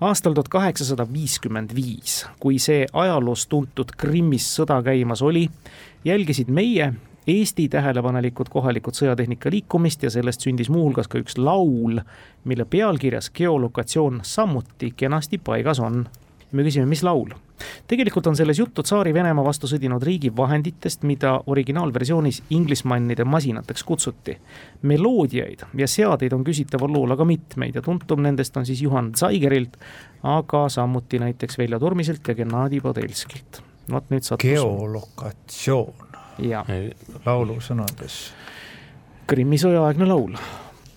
[0.00, 5.48] aastal tuhat kaheksasada viiskümmend viis, kui see ajaloos tuntud Krimmis sõda käimas oli,
[6.04, 6.92] jälgisid meie
[7.28, 11.98] Eesti tähelepanelikud kohalikud sõjatehnika liikumist ja sellest sündis muuhulgas ka üks laul,
[12.48, 16.06] mille pealkirjas geolokatsioon samuti kenasti paigas on.
[16.52, 17.34] Me küsime, mis laul
[17.88, 24.38] tegelikult on selles juttu Tsaari-Venemaa vastu sõdinud riigi vahenditest, mida originaalversioonis Inglismannide masinateks kutsuti.
[24.82, 29.76] meloodiaid ja seadeid on küsitaval lool aga mitmeid ja tuntum nendest on siis Juhan Zaigerilt,
[30.22, 33.62] aga samuti näiteks Veljo Turmiselt ja Gennadi Podelskilt.
[33.92, 34.50] vot nüüd sattus.
[34.50, 35.94] geolokatsioon.
[37.26, 38.32] laulu sõnades.
[39.26, 40.36] Krimmi sõjaaegne laul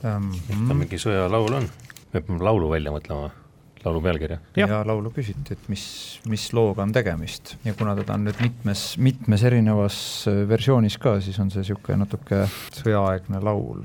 [0.05, 0.31] ähm,.
[0.67, 1.69] ta mingi sõjalaul on,
[2.13, 3.40] me peame laulu välja mõtlema
[3.85, 4.37] laulu pealkirja.
[4.57, 5.85] ja, laulu küsiti, et mis,
[6.29, 7.55] mis looga on tegemist.
[7.65, 9.97] Ja kuna teda on nüüd mitmes, mitmes erinevas
[10.29, 12.43] äh, versioonis ka, siis on see niisugune natuke
[12.77, 13.83] sõjaaegne laul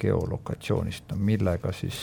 [0.00, 1.98] geolokatsioonist, no millega siis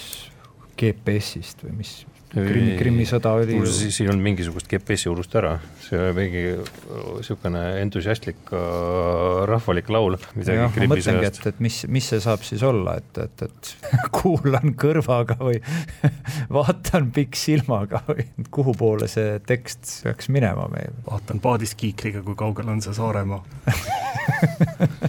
[0.80, 1.96] GPS-ist või mis,
[2.32, 3.66] Krimmi, Krimmi sõda oli ju.
[3.68, 10.16] siis ei olnud mingisugust GPS-i unust ära, see oli mingi niisugune entusiastlik äh, rahvalik laul.
[10.40, 13.72] jah, ma mõtlengi, et, et mis, mis see saab siis olla, et, et, et
[14.16, 15.60] kuulan kõrvaga või
[16.58, 18.24] vaatan pikksilmaga või
[18.56, 20.96] kuhu poole see tekst peaks minema meil?
[21.10, 23.44] vaatan paadiskiikriga, kui kaugel on see Saaremaa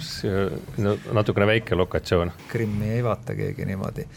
[0.02, 0.48] see
[0.82, 2.34] no, natukene väike lokatsioon.
[2.50, 4.08] Krimmi ei vaata keegi niimoodi.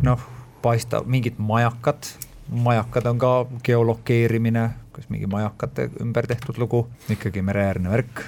[0.00, 0.24] noh
[0.64, 2.08] paistab mingid majakad,
[2.48, 3.32] majakad on ka
[3.66, 8.24] geolokeerimine, kas mingi majakate ümber tehtud lugu, ikkagi mereäärne värk.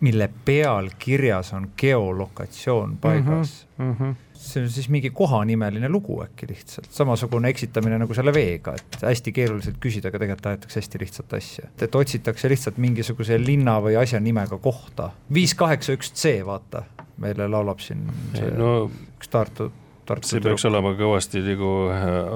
[0.00, 3.94] mille peal kirjas on geolokatsioon paigas mm.
[3.94, 4.14] -hmm.
[4.34, 9.32] see on siis mingi kohanimeline lugu äkki lihtsalt, samasugune eksitamine nagu selle veega, et hästi
[9.32, 11.66] keeruliselt küsida, aga tegelikult tahetakse hästi lihtsat asja.
[11.82, 15.10] et otsitakse lihtsalt mingisuguse linna või asja nimega kohta.
[15.34, 16.84] viis kaheksa üks C, vaata,
[17.16, 19.72] meile laulab siin see no, üks Tartu,
[20.08, 22.32] Tartu see peaks olema kõvasti nagu äh,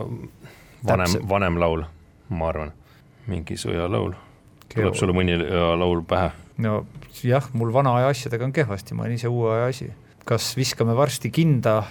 [0.84, 1.86] vanem, vanem laul,
[2.36, 2.72] ma arvan,
[3.30, 4.14] mingi sõjalaul.
[4.74, 6.30] tuleb sulle mõni laul pähe?
[6.62, 6.82] no
[7.24, 9.90] jah, mul vana aja asjadega on kehvasti, ma olen ise uue aja asi.
[10.28, 11.82] kas viskame varsti kinda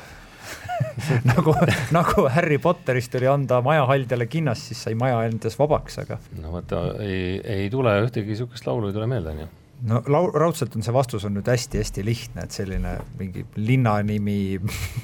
[1.32, 1.56] nagu,
[1.94, 6.20] nagu Harry Potterist oli anda majahaldjale kinnast, siis sai maja endas vabaks, aga.
[6.42, 9.50] no vaata, ei, ei tule ühtegi niisugust laulu ei tule meelde, on ju
[9.88, 14.60] no lau-, raudselt on see vastus on nüüd hästi-hästi lihtne, et selline mingi linna nimi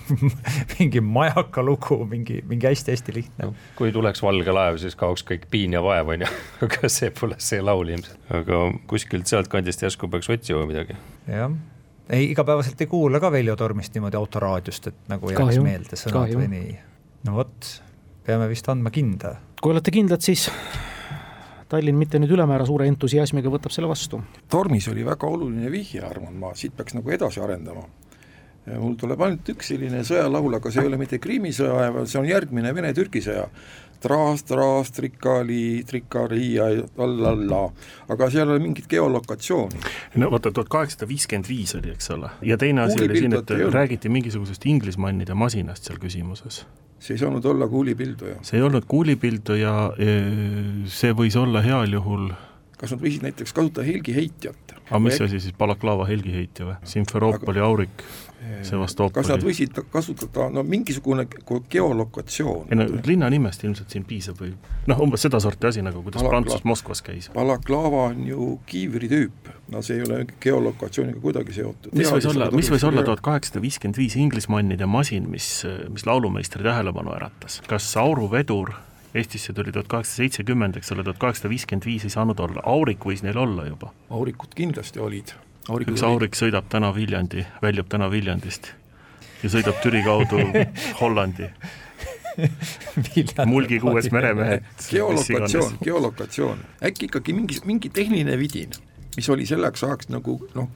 [0.78, 3.55] mingi majaka lugu, mingi, mingi hästi-hästi lihtne no,.
[3.80, 6.34] kui tuleks valge laev, siis kaoks kõik piin ja vaev, on ju,
[6.67, 8.19] aga see pole see laul ilmselt.
[8.41, 8.61] aga
[8.91, 10.97] kuskilt sealtkandist järsku peaks otsima midagi.
[11.32, 11.55] jah,
[12.13, 16.51] ei igapäevaselt ei kuula ka Veljo Tormist niimoodi autoraadiost, et nagu jääks meelde sõnad või
[16.53, 16.78] nii.
[17.28, 17.73] no vot,
[18.28, 19.38] peame vist andma kinda.
[19.61, 20.49] kui olete kindlad, siis
[21.68, 24.22] Tallinn mitte nüüd ülemäära suure entusiasmiga võtab selle vastu.
[24.49, 27.84] tormis oli väga oluline vihje, arvan ma, siit peaks nagu edasi arendama.
[28.68, 32.28] mul tuleb ainult üks selline sõjalaul, aga see ei ole mitte Krimmi sõja, see on
[32.28, 33.45] järgmine Vene-Türgi sõja.
[34.00, 36.68] Traas, traas, trikali, trikaria,
[37.02, 37.64] allalla,
[38.14, 39.82] aga seal ei ole mingit geolokatsiooni.
[40.22, 43.56] no vaata, tuhat kaheksasada viiskümmend viis oli, eks ole, ja teine asi oli siin, et
[43.74, 46.66] räägiti mingisugusest Inglismannide masinast seal küsimuses
[47.00, 48.39] see ei saanud olla kuulipilduja.
[48.41, 49.74] see ei olnud kuulipilduja,
[50.89, 52.32] see võis olla heal juhul
[52.78, 54.78] kas nad võisid näiteks kasutada helgiheitjat?
[54.88, 56.75] aga mis asi siis, balaklaava helgiheitja või?
[56.88, 58.03] Simferoopoli aurik,
[58.63, 59.15] Sevastoopoli?
[59.17, 61.25] kas nad võisid kasutada, no mingisugune
[61.73, 62.69] geolokatsioon?
[62.71, 64.53] ei no linna nimest ilmselt siin piisab või
[64.88, 66.38] noh, umbes sedasorti asi nagu, kuidas Balakla...
[66.38, 67.30] Prantsus Moskvas käis.
[67.36, 71.91] Balaklaava on ju kiivri tüüp, no see ei ole geolokatsiooniga kuidagi seotud.
[71.97, 75.49] mis võis olla, mis võis olla tuhat kaheksasada viiskümmend viis Inglismannide masin, mis,
[75.91, 77.61] mis laulumeistri tähelepanu äratas?
[77.67, 78.78] kas auruvedur
[79.16, 83.05] Eestisse tuli tuhat kaheksasada seitsekümmend, eks ole, tuhat kaheksasada viiskümmend viis ei saanud olla, aurik
[83.08, 83.93] võis neil olla juba.
[84.10, 85.34] aurikud kindlasti olid.
[85.70, 88.72] üks aurik sõidab täna Viljandi, väljub täna Viljandist
[89.43, 90.41] ja sõidab Türi kaudu
[91.01, 91.49] Hollandi
[93.45, 94.64] mulgi kuues meremehed.
[94.89, 98.76] geolokatsioon, geolokatsioon, äkki ikkagi mingi, mingi tehniline vidin,
[99.16, 100.70] mis oli selleks ajaks nagu noh,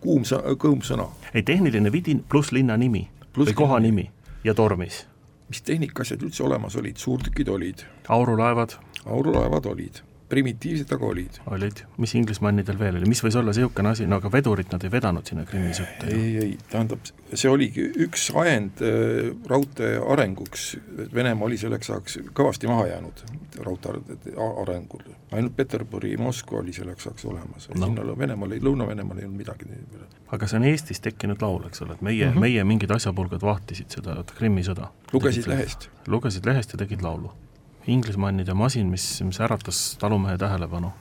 [0.00, 0.22] kuum,
[0.62, 1.08] kõõm sõna.
[1.34, 4.10] ei, tehniline vidin pluss linna nimi plus või koha nimi
[4.44, 5.06] ja tormis
[5.48, 7.84] mis tehnikaasjad üldse olemas olid, suurtükid olid.
[8.08, 8.76] aurulaevad?
[9.06, 11.38] aurulaevad olid, primitiivsed aga olid.
[11.46, 14.92] olid, mis Inglismannidel veel oli, mis võis olla niisugune asi, no aga vedurit nad ei
[14.92, 16.18] vedanud sinna Krimmi sõtta ju?
[16.18, 20.70] ei, ei, tähendab, see oligi üks ajend äh, raudtee arenguks,
[21.14, 23.24] Venemaa oli selleks ajaks kõvasti maha jäänud
[23.64, 25.02] raudtee arengul,
[25.32, 29.68] ainult Peterburi, Moskva oli selleks ajaks olemas no., sinna Venemaal Lõuna-Venemaal ei olnud midagi
[30.32, 32.40] aga see on Eestis tekkinud laul, eks ole, et meie mm, -hmm.
[32.44, 34.90] meie mingid asjapulgad vahtisid seda Krimmi sõda.
[35.12, 35.88] lugesid lehest?
[36.06, 37.32] lugesid lehest ja tegid laulu.
[37.88, 40.92] Inglismannide masin, mis, mis äratas talumehe tähelepanu.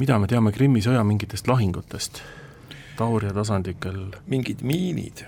[0.00, 2.22] mida me teame Krimmi sõja mingitest lahingutest?
[2.96, 5.24] Tauria tasandikel mingid miinid,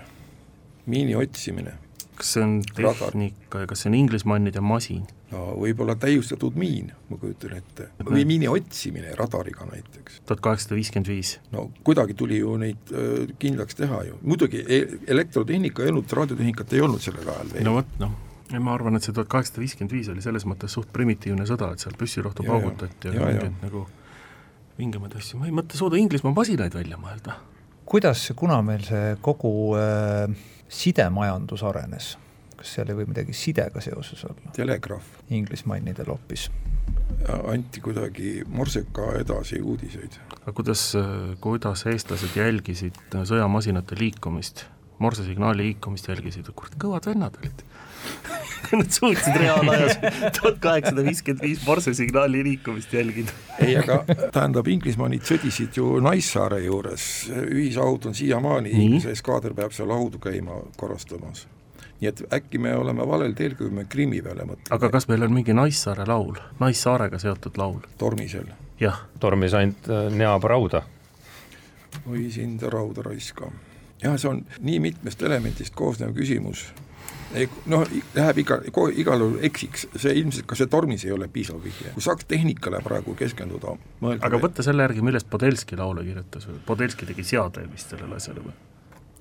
[0.85, 1.77] miini otsimine.
[2.17, 5.05] kas see on tehnika ja kas see on Inglismannide masin?
[5.33, 10.19] no võib-olla täiustatud miin, ma kujutan ette, või miini otsimine radariga näiteks.
[10.25, 11.37] tuhat kaheksasada viiskümmend viis.
[11.51, 12.97] no kuidagi tuli ju neid
[13.39, 17.67] kindlaks teha ju, muidugi e elektrotehnika ei olnud, raadiotehnikat ei olnud sellel ajal veel.
[17.69, 18.21] no vot, noh,
[18.61, 21.83] ma arvan, et see tuhat kaheksasada viiskümmend viis oli selles mõttes suht primitiivne sõda, et
[21.83, 23.85] seal püssirohtu paugutati ja, ja, ja mingeid nagu
[24.77, 27.37] vingemaid asju, ma ei mõtle suuda Inglismaa masinaid välja mõelda.
[27.85, 30.27] kuidas, kuna meil see kogu äh,
[30.69, 32.13] sidemajandus arenes
[32.63, 34.53] kas seal ei või midagi sidega seoses olla?
[34.55, 35.07] telegraaf.
[35.35, 36.47] Inglismannidel hoopis.
[37.51, 40.19] anti kuidagi morseka edasi uudiseid.
[40.41, 40.85] aga kuidas,
[41.43, 44.65] kuidas eestlased jälgisid sõjamasinate liikumist,
[45.03, 47.65] morsesignaali liikumist jälgisid, kurat, kõvad vennad olid
[48.73, 49.97] Nad suutsid reaalajas
[50.39, 53.31] tuhat kaheksasada viiskümmend viis morsesignaali liikumist jälgida.
[53.59, 53.99] ei, aga
[54.33, 57.07] tähendab, Inglismaanid sõdisid ju Naissaare juures,
[57.43, 61.45] ühishaud on siiamaani, Inglise eskaader peab seal haudu käima korrastamas
[62.03, 64.75] nii et äkki me oleme valel teel, kui me Krimmi peale mõtleme.
[64.75, 67.79] aga kas meil on mingi Naissaare laul, Naissaarega seotud laul?
[67.97, 68.49] tormisel.
[68.79, 69.05] jah.
[69.19, 70.83] tormis ainult äh, neab rauda.
[72.09, 73.51] oi sind rauda raiska.
[74.03, 76.65] jah, see on nii mitmest elemendist koosnev küsimus,
[77.71, 81.93] noh, läheb iga, igal juhul eksiks, see ilmselt ka see tormis ei ole piisav vihje,
[81.95, 83.77] kui saaks tehnikale praegu keskenduda,
[84.13, 88.55] aga võtta selle järgi, millest Podelski laule kirjutas, Podelski tegi seade vist sellele asjale või?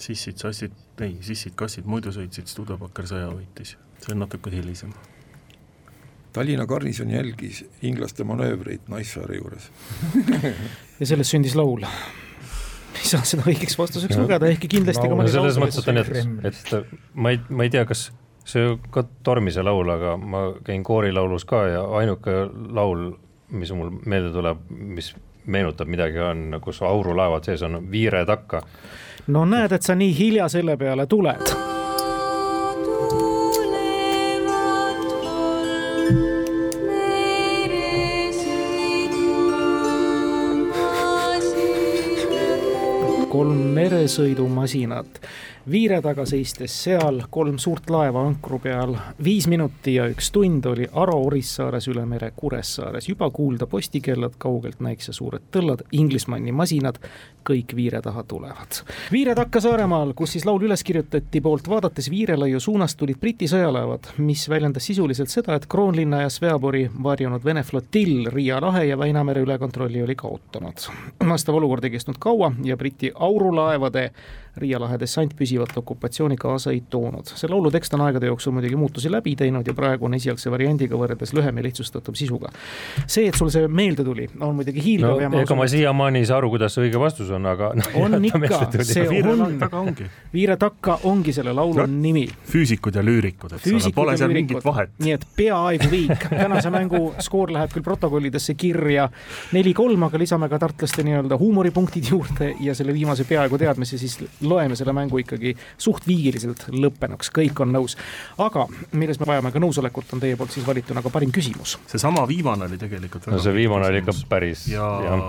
[0.03, 4.93] sissid, sassid, ei, sissid, kassid muidu sõitsid, Studebaker sõja võitis, see on natuke hilisem.
[6.33, 9.69] Tallinna garnison jälgis inglaste manöövreid Naissaare juures
[11.01, 11.85] ja sellest sündis laul.
[13.09, 16.93] Saa seda õigeks vastuseks lugeda, ehkki kindlasti ka no mõni selles mõttes on, et, et
[17.15, 18.11] ma ei, ma ei tea, kas
[18.49, 23.13] see ka Tormise laul, aga ma käin koorilaulus ka ja ainuke laul,
[23.53, 25.13] mis mul meelde tuleb, mis
[25.47, 28.63] meenutab midagi, on, kus aurulaevad sees on Viire takka.
[29.27, 31.72] no näed, et sa nii hilja selle peale tuled.
[43.33, 45.23] Kolm meresõidumasinat
[45.71, 50.89] viire taga seistes seal, kolm suurt laeva ankru peal, viis minuti ja üks tund oli
[50.99, 56.99] Aro Orissaares üle mere Kuressaares, juba kuulda postikellad, kaugelt näikse suured tõllad, Inglismanni masinad,
[57.47, 58.83] kõik viire taha tulevad.
[59.13, 64.13] viire takka Saaremaal, kus siis laul üles kirjutati poolt vaadates Viirelaiu suunas tulid Briti sõjalaevad,
[64.19, 69.43] mis väljendas sisuliselt seda, et Kroonlinna ja Sveabori varjunud Vene flotill Riia lahe ja Väinamere
[69.47, 70.89] ülekontrolli oli kaotanud.
[71.29, 74.11] vastav olukord ei kestnud kaua ja Briti aurulaevade
[74.57, 77.31] Riia lahe dessant püsivat okupatsiooni kaasa ei toonud.
[77.41, 80.99] see laulu tekst on aegade jooksul muidugi muutusi läbi teinud ja praegu on esialgse variandiga
[81.01, 82.51] võrreldes lühem ja lihtsustatum sisuga.
[83.07, 86.21] see, et sul see meelde tuli, on muidugi hiilgav no, ja ma ega ma siiamaani
[86.21, 89.97] ei saa aru, kuidas see õige vastus on, aga no, on ikka, see Viire on.
[90.33, 92.27] Viire takka ongi selle laulu No, nimi.
[92.53, 94.93] füüsikud ja lüürikud, eks ole, pole seal mingit vahet.
[95.03, 99.09] nii et peaaegu viik, tänase mängu skoor läheb küll protokollidesse kirja
[99.57, 104.77] neli-kolm, aga lisame ka tartlaste nii-öelda huumoripunktid juurde ja selle viimase peaaegu teadmise, siis loeme
[104.77, 107.97] selle mängu ikkagi suht viigiliselt lõppenuks, kõik on nõus.
[108.39, 111.79] aga milles me vajame ka nõusolekut, on teie poolt siis valituna ka parim küsimus.
[111.87, 115.25] seesama viimane oli tegelikult no see viimane oli ikka päris, ja jah.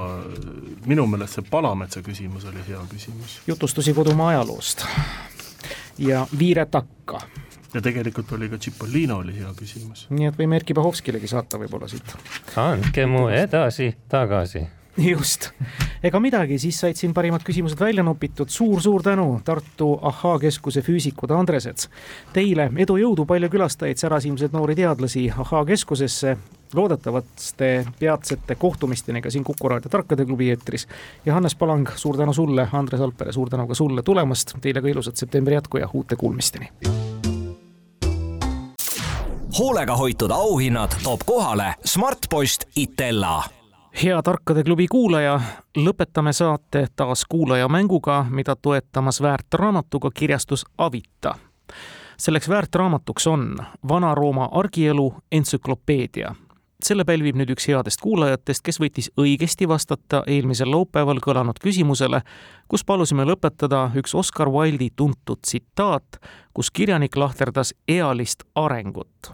[0.86, 3.40] minu meelest see Palametsa küsimus oli hea küsimus.
[3.48, 4.86] jutustusi kodumaa ajaloost
[5.98, 7.22] ja Viire takka.
[7.74, 10.08] ja tegelikult oli ka Cipollino oli hea küsimus.
[10.10, 12.16] nii et võime Erkki Bahovskilegi saata võib-olla siit.
[12.56, 14.68] andke mu edasi-tagasi
[15.14, 15.50] just,
[16.04, 20.82] ega midagi, siis said siin parimad küsimused välja nopitud suur,, suur-suur tänu, Tartu Ahhaa keskuse
[20.82, 21.88] füüsikud Andresed.
[22.34, 26.38] Teile edu, jõudu, palju külastajaid, särasilmseid noori teadlasi Ahhaa keskusesse
[26.74, 30.88] loodetavaste peatsete kohtumisteni ka siin Kuku raadio Tarkade klubi eetris.
[31.26, 34.88] ja Hannes Palang, suur tänu sulle, Andres Alpere, suur tänu ka sulle tulemast, teile ka
[34.88, 36.70] ilusat septembri jätku ja uute kuulmisteni.
[39.60, 43.44] hoolega hoitud auhinnad toob kohale Smartpost Itella
[44.02, 45.42] hea Tarkade klubi kuulaja,
[45.78, 51.36] lõpetame saate taas kuulajamänguga, mida toetamas väärtraamatuga kirjastus Avita.
[52.18, 56.36] selleks väärtraamatuks on Vana-Rooma argielu entsüklopeedia.
[56.84, 62.22] selle pälvib nüüd üks headest kuulajatest, kes võttis õigesti vastata eelmisel laupäeval kõlanud küsimusele,
[62.68, 66.18] kus palusime lõpetada üks Oscar Wilde'i tuntud tsitaat,
[66.54, 69.32] kus kirjanik lahterdas ealist arengut.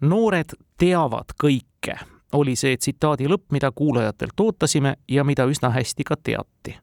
[0.00, 6.16] noored teavad kõike oli see tsitaadi lõpp, mida kuulajatelt ootasime ja mida üsna hästi ka
[6.16, 6.78] teati.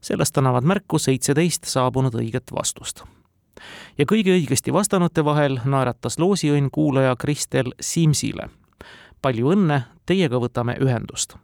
[0.00, 3.04] sellest annavad märku seitseteist saabunud õiget vastust.
[3.98, 8.48] ja kõige õigesti vastanute vahel naeratas loosiõnn kuulaja Kristel Simsile.
[9.22, 11.36] palju õnne, teiega võtame ühendust.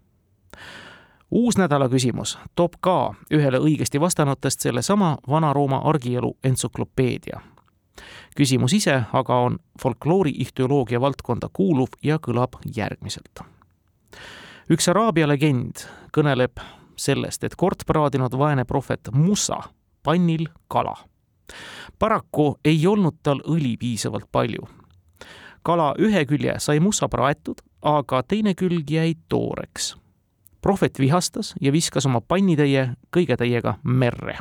[1.30, 7.51] uus nädala küsimus toob ka ühele õigesti vastanutest sellesama Vana-Rooma argielu entsüklopeedia
[8.36, 13.44] küsimus ise aga on folkloori ihtioloogia valdkonda kuuluv ja kõlab järgmiselt.
[14.70, 16.60] üks Araabia legend kõneleb
[16.96, 19.62] sellest, et kord praadinud vaene prohvet Musa
[20.02, 20.96] pannil kala.
[21.98, 24.68] paraku ei olnud tal õli piisavalt palju.
[25.62, 29.96] kala ühe külje sai Musa praetud, aga teine külg jäi tooreks.
[30.60, 34.38] prohvet vihastas ja viskas oma pannitäie kõigetäiega merre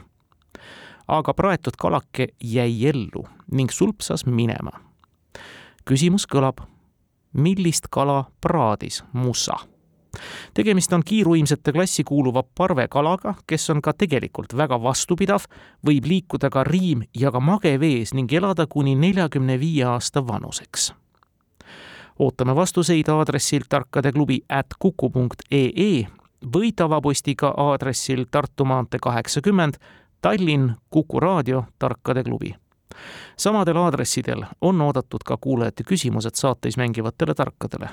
[1.12, 4.72] aga praetud kalake jäi ellu ning sulpsas minema.
[5.86, 6.64] küsimus kõlab,
[7.34, 9.57] millist kala praadis Musa?
[10.53, 15.45] tegemist on kiiruimsete klassi kuuluva parvekalaga, kes on ka tegelikult väga vastupidav,
[15.88, 20.93] võib liikuda ka riim- ja ka magevees ning elada kuni neljakümne viie aasta vanuseks.
[22.20, 26.07] ootame vastuseid aadressil tarkadeklubi at kuku punkt ee
[26.45, 29.74] või tavapostiga aadressil Tartu maantee kaheksakümmend
[30.22, 32.55] Tallinn Kuku raadio Tarkade klubi.
[33.38, 37.89] samadel aadressidel on oodatud ka kuulajate küsimused saates mängivatele tarkadele.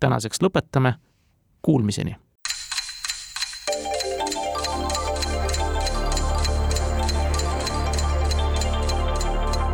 [0.00, 0.94] tänaseks lõpetame,
[1.62, 2.16] kuulmiseni.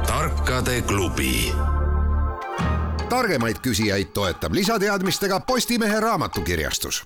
[0.07, 1.53] tarkade klubi.
[3.09, 7.05] targemaid küsijaid toetab lisateadmistega Postimehe raamatukirjastus